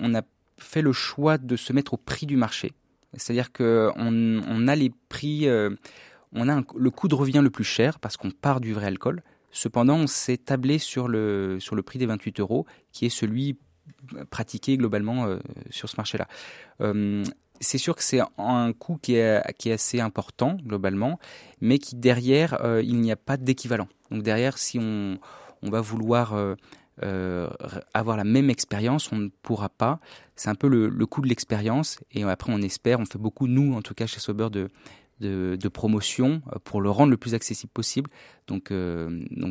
on 0.00 0.14
a 0.16 0.22
fait 0.58 0.82
le 0.82 0.92
choix 0.92 1.38
de 1.38 1.54
se 1.54 1.72
mettre 1.72 1.94
au 1.94 1.96
prix 1.96 2.26
du 2.26 2.36
marché. 2.36 2.72
C'est-à-dire 3.14 3.52
qu'on 3.52 3.92
on 3.96 4.68
a 4.68 4.74
les 4.74 4.92
prix, 5.08 5.46
euh, 5.46 5.70
on 6.32 6.48
a 6.48 6.60
le 6.76 6.90
coût 6.90 7.06
de 7.06 7.14
revient 7.14 7.40
le 7.40 7.50
plus 7.50 7.64
cher 7.64 8.00
parce 8.00 8.16
qu'on 8.16 8.32
part 8.32 8.60
du 8.60 8.74
vrai 8.74 8.86
alcool. 8.86 9.22
Cependant, 9.52 9.96
on 9.96 10.06
s'est 10.06 10.36
tablé 10.36 10.78
sur 10.78 11.08
le, 11.08 11.58
sur 11.60 11.76
le 11.76 11.82
prix 11.82 11.98
des 11.98 12.06
28 12.06 12.40
euros, 12.40 12.66
qui 12.92 13.06
est 13.06 13.10
celui 13.10 13.56
pratiqué 14.30 14.76
globalement 14.76 15.26
euh, 15.26 15.38
sur 15.70 15.88
ce 15.88 15.96
marché-là. 15.96 16.28
Euh, 16.80 17.24
c'est 17.60 17.78
sûr 17.78 17.96
que 17.96 18.02
c'est 18.02 18.20
un 18.38 18.72
coût 18.72 18.98
qui 19.00 19.14
est, 19.14 19.70
assez 19.70 20.00
important 20.00 20.58
globalement, 20.62 21.18
mais 21.60 21.78
qui 21.78 21.96
derrière, 21.96 22.62
euh, 22.62 22.82
il 22.82 23.00
n'y 23.00 23.10
a 23.10 23.16
pas 23.16 23.36
d'équivalent. 23.36 23.88
Donc 24.10 24.22
derrière, 24.22 24.58
si 24.58 24.78
on, 24.78 25.18
va 25.62 25.80
vouloir 25.80 26.36
avoir 27.94 28.16
la 28.16 28.24
même 28.24 28.50
expérience, 28.50 29.10
on 29.10 29.16
ne 29.16 29.28
pourra 29.42 29.68
pas. 29.68 30.00
C'est 30.36 30.48
un 30.48 30.54
peu 30.54 30.68
le, 30.68 31.06
coût 31.06 31.22
de 31.22 31.28
l'expérience. 31.28 31.98
Et 32.12 32.22
après, 32.22 32.52
on 32.52 32.62
espère, 32.62 33.00
on 33.00 33.06
fait 33.06 33.18
beaucoup, 33.18 33.48
nous, 33.48 33.74
en 33.74 33.82
tout 33.82 33.94
cas 33.94 34.06
chez 34.06 34.20
Sober, 34.20 34.48
de, 34.50 34.70
de, 35.18 35.68
promotion 35.68 36.42
pour 36.62 36.80
le 36.80 36.90
rendre 36.90 37.10
le 37.10 37.16
plus 37.16 37.34
accessible 37.34 37.72
possible. 37.72 38.10
Donc, 38.46 38.70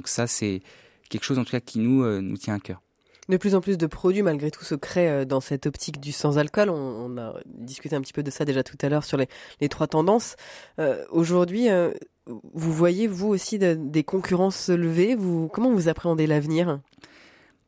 ça, 0.06 0.27
c'est 0.27 0.62
quelque 1.10 1.24
chose 1.24 1.39
en 1.39 1.44
tout 1.44 1.51
cas 1.51 1.60
qui 1.60 1.80
nous 1.80 2.38
tient 2.38 2.56
à 2.56 2.60
cœur. 2.60 2.85
De 3.27 3.38
plus 3.38 3.55
en 3.55 3.62
plus 3.62 3.77
de 3.77 3.88
produits, 3.88 4.22
malgré 4.22 4.51
tout, 4.51 4.63
se 4.63 4.75
créent 4.75 5.10
euh, 5.10 5.25
dans 5.25 5.41
cette 5.41 5.65
optique 5.65 6.00
du 6.00 6.12
sans-alcool. 6.12 6.70
On, 6.70 6.75
on 6.75 7.17
a 7.17 7.34
discuté 7.46 7.96
un 7.96 8.01
petit 8.01 8.13
peu 8.13 8.22
de 8.22 8.29
ça 8.29 8.46
déjà 8.46 8.63
tout 8.63 8.77
à 8.82 8.89
l'heure 8.89 9.03
sur 9.03 9.17
les, 9.17 9.70
trois 9.70 9.88
tendances. 9.88 10.36
Euh, 10.79 11.03
Aujourd'hui, 11.10 11.70
euh, 11.70 11.91
vous 12.27 12.72
voyez 12.72 13.08
vous 13.08 13.27
aussi 13.27 13.58
des 13.60 14.03
concurrences 14.03 14.58
se 14.58 14.72
lever 14.72 15.15
vous, 15.15 15.48
Comment 15.48 15.72
vous 15.72 15.88
appréhendez 15.88 16.27
l'avenir? 16.27 16.79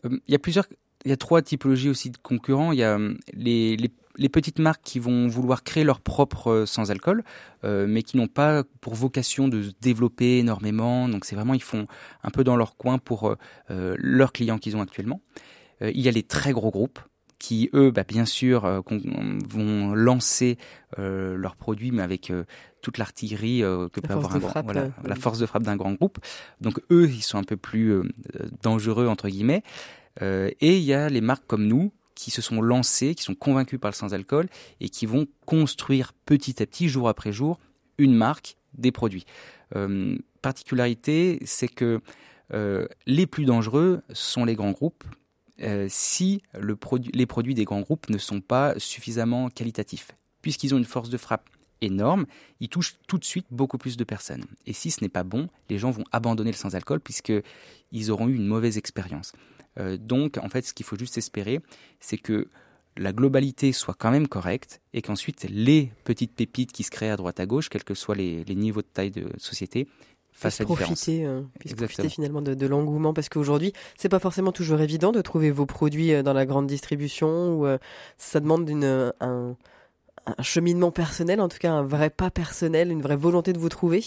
Il 0.04 0.20
y 0.28 0.36
a 0.36 0.40
plusieurs, 0.40 0.66
il 1.06 1.10
y 1.10 1.14
a 1.14 1.18
trois 1.18 1.42
typologies 1.42 1.90
aussi 1.90 2.12
de 2.12 2.18
concurrents. 2.18 2.72
Il 2.72 2.80
y 2.80 2.84
a 2.84 3.00
les, 3.34 3.78
les 3.78 3.92
les 4.18 4.30
petites 4.30 4.60
marques 4.60 4.82
qui 4.84 5.00
vont 5.00 5.28
vouloir 5.28 5.64
créer 5.64 5.84
leur 5.84 6.02
propre 6.02 6.52
euh, 6.52 6.66
sans 6.66 6.92
alcool, 6.92 7.24
euh, 7.64 7.86
mais 7.88 8.04
qui 8.04 8.18
n'ont 8.18 8.28
pas 8.28 8.64
pour 8.82 8.96
vocation 8.96 9.48
de 9.48 9.64
se 9.64 9.72
développer 9.82 10.40
énormément. 10.40 11.08
Donc 11.08 11.26
c'est 11.26 11.36
vraiment 11.36 11.54
ils 11.54 11.64
font 11.64 11.88
un 12.24 12.30
peu 12.30 12.44
dans 12.44 12.56
leur 12.56 12.78
coin 12.78 12.98
pour 12.98 13.36
euh, 13.70 13.96
leurs 14.00 14.34
clients 14.34 14.58
qu'ils 14.58 14.76
ont 14.76 14.82
actuellement. 14.82 15.22
il 15.82 16.02
y 16.02 16.08
a 16.08 16.12
les 16.12 16.24
très 16.24 16.52
gros 16.52 16.72
groupes 16.72 17.00
qui 17.40 17.70
eux, 17.76 17.92
bah, 17.92 18.04
bien 18.04 18.26
sûr, 18.26 18.84
vont 19.48 19.94
lancer 19.94 20.58
leurs 20.98 21.56
produits, 21.56 21.92
mais 21.92 22.02
avec 22.02 22.34
toute 22.82 22.98
l'artillerie 22.98 23.60
que 23.62 24.00
peut 24.00 24.12
avoir 24.12 24.36
un 24.36 24.40
grand, 24.40 24.64
voilà, 24.64 24.90
la 25.04 25.16
force 25.16 25.38
de 25.38 25.46
frappe 25.46 25.62
d'un 25.62 25.76
grand 25.76 25.94
groupe. 25.94 26.18
Donc 26.62 26.82
eux, 26.90 27.08
ils 27.08 27.22
sont 27.22 27.38
un 27.38 27.44
peu 27.44 27.56
plus 27.56 28.02
dangereux 28.64 29.06
entre 29.06 29.30
guillemets. 29.30 29.62
et 30.20 30.78
il 30.78 30.84
y 30.84 30.96
a 30.96 31.10
les 31.10 31.22
marques 31.22 31.46
comme 31.46 31.68
nous 31.68 31.92
qui 32.18 32.32
se 32.32 32.42
sont 32.42 32.62
lancés, 32.62 33.16
qui 33.16 33.24
sont 33.24 33.36
convaincus 33.36 33.80
par 33.80 33.92
le 33.92 33.96
sans-alcool 33.96 34.48
et 34.80 34.90
qui 34.90 35.06
vont 35.06 35.28
construire 35.46 36.14
petit 36.26 36.62
à 36.62 36.66
petit, 36.66 36.90
jour 36.90 37.08
après 37.08 37.32
jour, 37.32 37.60
une 37.98 38.14
marque, 38.14 38.58
des 38.74 38.92
produits. 38.92 39.26
Euh, 39.76 40.18
particularité, 40.42 41.40
c'est 41.46 41.68
que 41.68 42.02
euh, 42.54 42.88
les 43.06 43.28
plus 43.28 43.46
dangereux 43.46 44.02
sont 44.14 44.46
les 44.46 44.56
grands 44.56 44.72
groupes 44.72 45.04
euh, 45.62 45.88
si 45.90 46.42
les 47.12 47.26
produits 47.26 47.56
des 47.56 47.66
grands 47.66 47.82
groupes 47.82 48.10
ne 48.10 48.18
sont 48.18 48.42
pas 48.42 48.78
suffisamment 48.78 49.50
qualitatifs. 49.50 50.12
Puisqu'ils 50.42 50.76
ont 50.76 50.78
une 50.78 50.86
force 50.86 51.10
de 51.10 51.18
frappe 51.18 51.50
énorme, 51.82 52.26
ils 52.60 52.70
touchent 52.70 52.98
tout 53.08 53.18
de 53.18 53.26
suite 53.26 53.48
beaucoup 53.52 53.78
plus 53.78 53.98
de 53.98 54.04
personnes. 54.04 54.46
Et 54.66 54.74
si 54.74 54.92
ce 54.92 55.04
n'est 55.04 55.10
pas 55.10 55.24
bon, 55.24 55.50
les 55.70 55.78
gens 55.80 55.92
vont 55.92 56.04
abandonner 56.12 56.52
le 56.52 56.58
sans-alcool 56.58 57.00
puisqu'ils 57.00 58.12
auront 58.12 58.28
eu 58.28 58.36
une 58.36 58.48
mauvaise 58.48 58.78
expérience. 58.78 59.34
Euh, 59.80 59.98
donc, 59.98 60.38
en 60.38 60.50
fait, 60.50 60.66
ce 60.66 60.74
qu'il 60.74 60.86
faut 60.86 60.98
juste 60.98 61.18
espérer, 61.18 61.60
c'est 62.00 62.18
que 62.18 62.48
la 62.96 63.14
globalité 63.14 63.74
soit 63.74 63.94
quand 63.98 64.12
même 64.12 64.28
correcte 64.28 64.82
et 64.94 65.02
qu'ensuite 65.02 65.46
les 65.50 65.92
petites 66.04 66.34
pépites 66.34 66.72
qui 66.72 66.84
se 66.84 66.90
créent 66.90 67.12
à 67.12 67.16
droite 67.16 67.40
à 67.40 67.46
gauche, 67.46 67.70
quels 67.70 67.84
que 67.84 67.94
soient 67.94 68.16
les, 68.16 68.44
niveaux 68.56 68.82
de 68.82 68.88
taille 68.92 69.12
de 69.12 69.30
société, 69.38 69.88
fassent 70.32 70.60
la 70.60 70.66
profiter, 70.66 70.94
différence. 70.94 71.10
Euh, 71.10 71.42
puissent 71.60 71.76
profiter 71.76 72.10
finalement 72.10 72.42
de, 72.42 72.68
l'engouement 72.68 73.14
parce 73.14 73.30
qu'aujourd'hui, 73.30 73.74
c'est 73.98 74.10
pas 74.10 74.20
forcément 74.20 74.52
toujours 74.52 74.82
évident 74.82 75.12
de 75.12 75.22
trouver 75.22 75.52
vos 75.52 75.68
produits 75.68 76.12
euh, 76.12 76.24
dans 76.24 76.34
la 76.34 76.48
grande 76.48 76.68
distribution 76.68 77.60
ou 77.60 77.68
ça 78.18 78.40
demande 78.40 78.68
un, 78.70 79.14
un, 79.20 79.56
cheminement 80.42 80.92
personnel, 80.92 81.40
en 81.40 81.50
tout 81.50 81.58
cas 81.60 81.72
un 81.72 81.84
vrai 81.84 82.10
pas 82.10 82.32
personnel, 82.32 82.92
une 82.92 83.02
vraie 83.02 83.16
volonté 83.16 83.54
de 83.54 83.60
vous 83.60 83.70
trouver. 83.70 84.04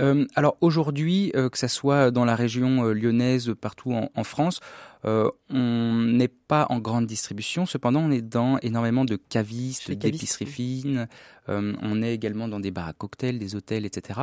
Euh, 0.00 0.26
alors 0.34 0.56
aujourd'hui, 0.60 1.32
euh, 1.34 1.48
que 1.48 1.58
ce 1.58 1.68
soit 1.68 2.10
dans 2.10 2.24
la 2.24 2.34
région 2.34 2.84
euh, 2.84 2.92
lyonnaise, 2.92 3.52
partout 3.60 3.92
en, 3.92 4.24
France, 4.24 4.60
on 5.04 5.94
n'est 5.94 6.28
pas 6.28 6.66
en 6.68 6.78
grande 6.78 7.06
distribution. 7.06 7.66
Cependant, 7.66 8.00
on 8.00 8.10
est 8.10 8.22
dans 8.22 8.58
énormément 8.58 9.04
de 9.04 9.16
cavistes, 9.16 9.90
d'épiceries 9.90 10.46
fines. 10.46 11.08
on 11.48 12.02
est 12.02 12.14
également 12.14 12.48
dans 12.48 12.60
des 12.60 12.70
bars 12.70 12.88
à 12.88 12.92
cocktails, 12.92 13.38
des 13.38 13.54
hôtels, 13.56 13.86
etc. 13.86 14.20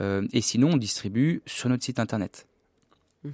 et 0.00 0.40
sinon, 0.40 0.70
on 0.72 0.76
distribue 0.76 1.42
sur 1.46 1.68
notre 1.68 1.84
site 1.84 1.98
internet. 1.98 2.46
Mmh. 3.22 3.30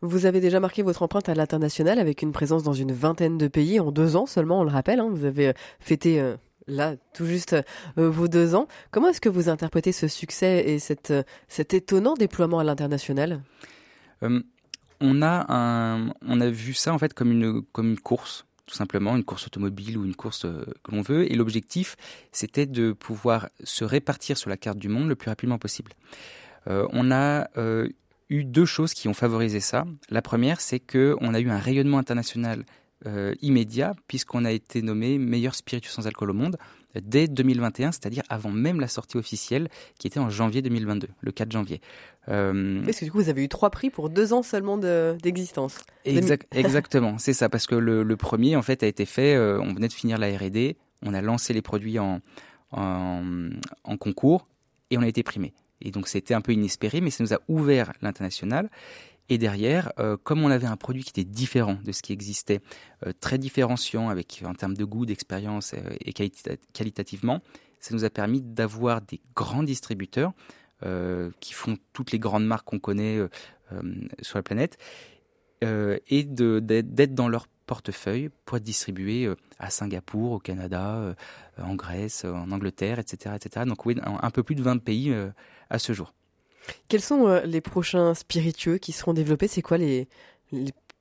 Vous 0.00 0.26
avez 0.26 0.40
déjà 0.40 0.58
marqué 0.58 0.82
votre 0.82 1.02
empreinte 1.02 1.28
à 1.28 1.34
l'international 1.34 1.98
avec 1.98 2.22
une 2.22 2.32
présence 2.32 2.62
dans 2.62 2.72
une 2.72 2.92
vingtaine 2.92 3.36
de 3.36 3.48
pays 3.48 3.78
en 3.78 3.92
deux 3.92 4.16
ans 4.16 4.26
seulement, 4.26 4.60
on 4.60 4.64
le 4.64 4.70
rappelle. 4.70 5.00
Hein. 5.00 5.10
vous 5.12 5.26
avez 5.26 5.52
fêté 5.80 6.34
là, 6.72 6.96
tout 7.14 7.26
juste 7.26 7.52
euh, 7.52 8.10
vos 8.10 8.28
deux 8.28 8.54
ans. 8.54 8.66
Comment 8.90 9.08
est-ce 9.08 9.20
que 9.20 9.28
vous 9.28 9.48
interprétez 9.48 9.92
ce 9.92 10.08
succès 10.08 10.64
et 10.66 10.78
euh, 11.10 11.22
cet 11.48 11.74
étonnant 11.74 12.14
déploiement 12.14 12.58
à 12.58 12.64
l'international? 12.64 13.42
Euh, 14.22 14.42
on, 15.00 15.20
a 15.22 16.50
vu 16.50 16.74
ça 16.74 16.92
en 16.92 16.98
fait 16.98 17.14
comme 17.14 17.32
une, 17.32 17.98
course 17.98 18.46
tout 18.66 18.74
simplement, 18.74 19.16
une 19.16 19.24
course 19.24 19.46
automobile 19.46 19.98
ou 19.98 20.04
une 20.04 20.14
course 20.14 20.42
que 20.42 20.90
l'on 20.90 21.02
veut. 21.02 21.30
Et 21.30 21.34
l'objectif, 21.34 21.96
c'était 22.30 22.66
de 22.66 22.92
pouvoir 22.92 23.48
se 23.64 23.84
répartir 23.84 24.38
sur 24.38 24.48
la 24.48 24.56
carte 24.56 24.78
du 24.78 24.88
monde 24.88 25.08
le 25.08 25.16
plus 25.16 25.28
rapidement 25.28 25.58
possible. 25.58 25.92
on 26.66 27.10
a 27.10 27.48
eu 28.30 28.44
deux 28.44 28.64
choses 28.64 28.94
qui 28.94 29.08
ont 29.08 29.14
favorisé 29.14 29.60
ça. 29.60 29.84
La 30.08 30.22
première, 30.22 30.60
c'est 30.60 30.80
que 30.80 31.16
on 31.20 31.34
a 31.34 31.40
eu 31.40 31.50
un 31.50 31.58
rayonnement 31.58 31.98
international 31.98 32.64
euh, 33.06 33.34
immédiat 33.42 33.94
puisqu'on 34.06 34.44
a 34.44 34.52
été 34.52 34.82
nommé 34.82 35.18
meilleur 35.18 35.54
spiritueux 35.54 35.90
sans 35.90 36.06
alcool 36.06 36.30
au 36.30 36.34
monde 36.34 36.56
dès 37.00 37.26
2021, 37.26 37.92
c'est-à-dire 37.92 38.22
avant 38.28 38.50
même 38.50 38.80
la 38.80 38.88
sortie 38.88 39.16
officielle 39.16 39.68
qui 39.98 40.06
était 40.06 40.20
en 40.20 40.30
janvier 40.30 40.62
2022, 40.62 41.08
le 41.20 41.32
4 41.32 41.50
janvier. 41.50 41.80
Euh... 42.28 42.82
Parce 42.84 42.98
que 42.98 43.04
du 43.04 43.10
coup, 43.10 43.18
vous 43.18 43.28
avez 43.28 43.44
eu 43.44 43.48
trois 43.48 43.70
prix 43.70 43.90
pour 43.90 44.10
deux 44.10 44.32
ans 44.32 44.42
seulement 44.42 44.76
d'existence. 44.76 45.78
exactement, 46.04 47.16
c'est 47.18 47.32
ça, 47.32 47.48
parce 47.48 47.66
que 47.66 47.74
le, 47.74 48.16
premier 48.16 48.56
en 48.56 48.62
fait 48.62 48.82
a 48.82 48.86
été 48.86 49.06
fait, 49.06 49.34
euh, 49.34 49.58
on 49.60 49.72
venait 49.72 49.88
de 49.88 49.92
finir 49.92 50.18
la 50.18 50.28
R&D, 50.28 50.76
on 51.02 51.14
a 51.14 51.22
lancé 51.22 51.52
les 51.52 51.62
produits 51.62 51.98
en, 51.98 52.20
en, 52.72 53.22
en 53.84 53.96
concours 53.96 54.46
et 54.90 54.98
on 54.98 55.02
a 55.02 55.08
été 55.08 55.22
primé. 55.22 55.54
Et 55.80 55.90
donc 55.90 56.08
c'était 56.08 56.34
un 56.34 56.40
peu 56.40 56.52
inespéré, 56.52 57.00
mais 57.00 57.10
ça 57.10 57.24
nous 57.24 57.34
a 57.34 57.40
ouvert 57.48 57.92
l'international. 58.02 58.70
Et 59.32 59.38
derrière, 59.38 59.94
euh, 59.98 60.18
comme 60.22 60.44
on 60.44 60.50
avait 60.50 60.66
un 60.66 60.76
produit 60.76 61.04
qui 61.04 61.08
était 61.08 61.24
différent 61.24 61.78
de 61.82 61.90
ce 61.92 62.02
qui 62.02 62.12
existait, 62.12 62.60
euh, 63.06 63.12
très 63.18 63.38
différenciant 63.38 64.10
avec 64.10 64.42
en 64.44 64.52
termes 64.52 64.76
de 64.76 64.84
goût, 64.84 65.06
d'expérience 65.06 65.72
euh, 65.72 65.96
et 66.04 66.12
qualitativement, 66.74 67.40
ça 67.80 67.94
nous 67.94 68.04
a 68.04 68.10
permis 68.10 68.42
d'avoir 68.42 69.00
des 69.00 69.22
grands 69.34 69.62
distributeurs 69.62 70.34
qui 71.38 71.52
font 71.52 71.76
toutes 71.92 72.10
les 72.10 72.18
grandes 72.18 72.44
marques 72.44 72.66
qu'on 72.66 72.80
connaît 72.80 73.20
sur 74.20 74.36
la 74.36 74.42
planète 74.42 74.78
et 75.62 76.24
d'être 76.24 77.14
dans 77.14 77.28
leur 77.28 77.46
portefeuille 77.66 78.30
pour 78.44 78.56
être 78.56 78.64
distribué 78.64 79.32
à 79.60 79.70
Singapour, 79.70 80.32
au 80.32 80.38
Canada, 80.40 81.14
en 81.56 81.76
Grèce, 81.76 82.24
en 82.24 82.50
Angleterre, 82.50 82.98
etc., 82.98 83.36
etc. 83.36 83.64
Donc 83.64 83.86
oui, 83.86 83.96
un 84.02 84.30
peu 84.30 84.42
plus 84.42 84.56
de 84.56 84.62
20 84.62 84.78
pays 84.78 85.14
à 85.70 85.78
ce 85.78 85.92
jour. 85.92 86.12
Quels 86.88 87.00
sont 87.00 87.26
euh, 87.26 87.40
les 87.42 87.60
prochains 87.60 88.14
spiritueux 88.14 88.78
qui 88.78 88.92
seront 88.92 89.12
développés? 89.12 89.48
C'est 89.48 89.62
quoi 89.62 89.78
les, 89.78 90.08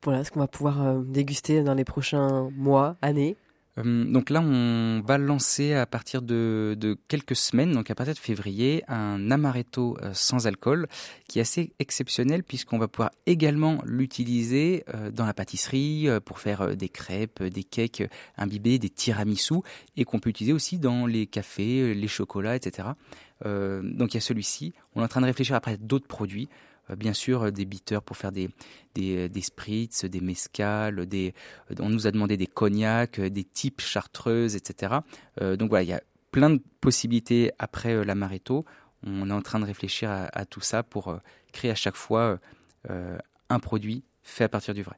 voilà 0.04 0.24
ce 0.24 0.32
qu'on 0.32 0.40
va 0.40 0.48
pouvoir 0.48 0.82
euh, 0.82 1.02
déguster 1.04 1.64
dans 1.64 1.74
les 1.74 1.86
prochains 1.86 2.50
mois, 2.52 2.98
années? 3.02 3.38
Donc 3.78 4.30
là, 4.30 4.42
on 4.42 5.02
va 5.02 5.18
lancer 5.18 5.74
à 5.74 5.86
partir 5.86 6.22
de, 6.22 6.98
quelques 7.08 7.36
semaines, 7.36 7.72
donc 7.72 7.90
à 7.90 7.96
partir 7.96 8.14
de 8.14 8.20
février, 8.20 8.84
un 8.88 9.32
amaretto 9.32 9.98
sans 10.14 10.46
alcool 10.46 10.88
qui 11.28 11.40
est 11.40 11.42
assez 11.42 11.72
exceptionnel 11.80 12.44
puisqu'on 12.44 12.78
va 12.78 12.90
pouvoir 12.90 13.12
également 13.26 13.82
l'utiliser 13.86 14.84
dans 15.14 15.26
la 15.26 15.34
pâtisserie 15.34 16.08
pour 16.26 16.40
faire 16.40 16.76
des 16.76 16.90
crêpes, 16.90 17.42
des 17.42 17.64
cakes 17.64 18.04
imbibés, 18.38 18.78
des 18.78 18.90
tiramisu 18.90 19.62
et 19.96 20.04
qu'on 20.04 20.20
peut 20.20 20.30
utiliser 20.30 20.54
aussi 20.54 20.78
dans 20.78 21.06
les 21.06 21.26
cafés, 21.26 21.94
les 21.94 22.08
chocolats, 22.10 22.58
etc. 22.58 22.90
Euh, 23.46 23.82
donc 23.84 24.14
il 24.14 24.16
y 24.16 24.18
a 24.18 24.22
celui-ci. 24.22 24.74
On 24.96 25.02
est 25.02 25.06
en 25.06 25.08
train 25.08 25.22
de 25.22 25.26
réfléchir 25.26 25.56
après 25.56 25.78
d'autres 25.78 26.08
produits. 26.08 26.50
Euh, 26.92 26.96
bien 26.96 27.14
sûr, 27.14 27.44
euh, 27.44 27.52
des 27.52 27.66
bitters 27.66 28.02
pour 28.02 28.18
faire 28.18 28.32
des, 28.32 28.50
des, 28.96 29.30
des 29.30 29.42
spritz, 29.42 30.06
des 30.06 30.22
mescales, 30.22 31.06
on 31.80 31.90
nous 31.90 32.08
a 32.08 32.12
demandé 32.12 32.38
des 32.38 32.48
cognacs, 32.48 33.20
des 33.20 33.44
types 33.44 33.82
chartreuses, 33.82 34.56
etc. 34.56 34.96
donc 35.40 35.70
voilà, 35.70 35.84
il 35.84 35.90
y 35.90 35.94
a 35.94 36.02
plein 36.32 36.50
de 36.50 36.62
possibilités 36.82 37.52
après 37.60 38.04
l'amaretto. 38.04 38.66
On 39.04 39.30
est 39.30 39.34
en 39.34 39.42
train 39.42 39.60
de 39.60 39.66
réfléchir 39.66 40.10
à, 40.12 40.46
tout 40.46 40.62
ça 40.62 40.84
pour 40.84 41.20
créer 41.52 41.72
à 41.72 41.76
chaque 41.76 41.96
fois 41.96 42.40
un 42.88 43.60
produit 43.60 44.04
fait 44.24 44.44
à 44.44 44.50
partir 44.50 44.74
du 44.74 44.84
vrai. 44.84 44.98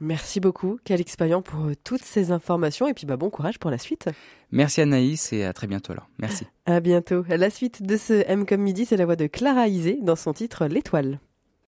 Merci 0.00 0.40
beaucoup, 0.40 0.78
Calix 0.84 1.14
Payan, 1.16 1.42
pour 1.42 1.66
euh, 1.66 1.74
toutes 1.84 2.02
ces 2.02 2.32
informations 2.32 2.88
et 2.88 2.94
puis 2.94 3.06
bah, 3.06 3.18
bon 3.18 3.28
courage 3.28 3.58
pour 3.58 3.70
la 3.70 3.76
suite. 3.76 4.08
Merci 4.50 4.80
Anaïs 4.80 5.32
et 5.32 5.44
à 5.44 5.52
très 5.52 5.66
bientôt 5.66 5.92
alors. 5.92 6.08
Merci. 6.18 6.46
À 6.64 6.80
bientôt. 6.80 7.24
La 7.28 7.50
suite 7.50 7.82
de 7.82 7.96
ce 7.98 8.24
M 8.26 8.46
comme 8.46 8.62
midi, 8.62 8.86
c'est 8.86 8.96
la 8.96 9.04
voix 9.04 9.16
de 9.16 9.26
Clara 9.26 9.68
Isé 9.68 9.98
dans 10.00 10.16
son 10.16 10.32
titre 10.32 10.66
L'étoile. 10.66 11.20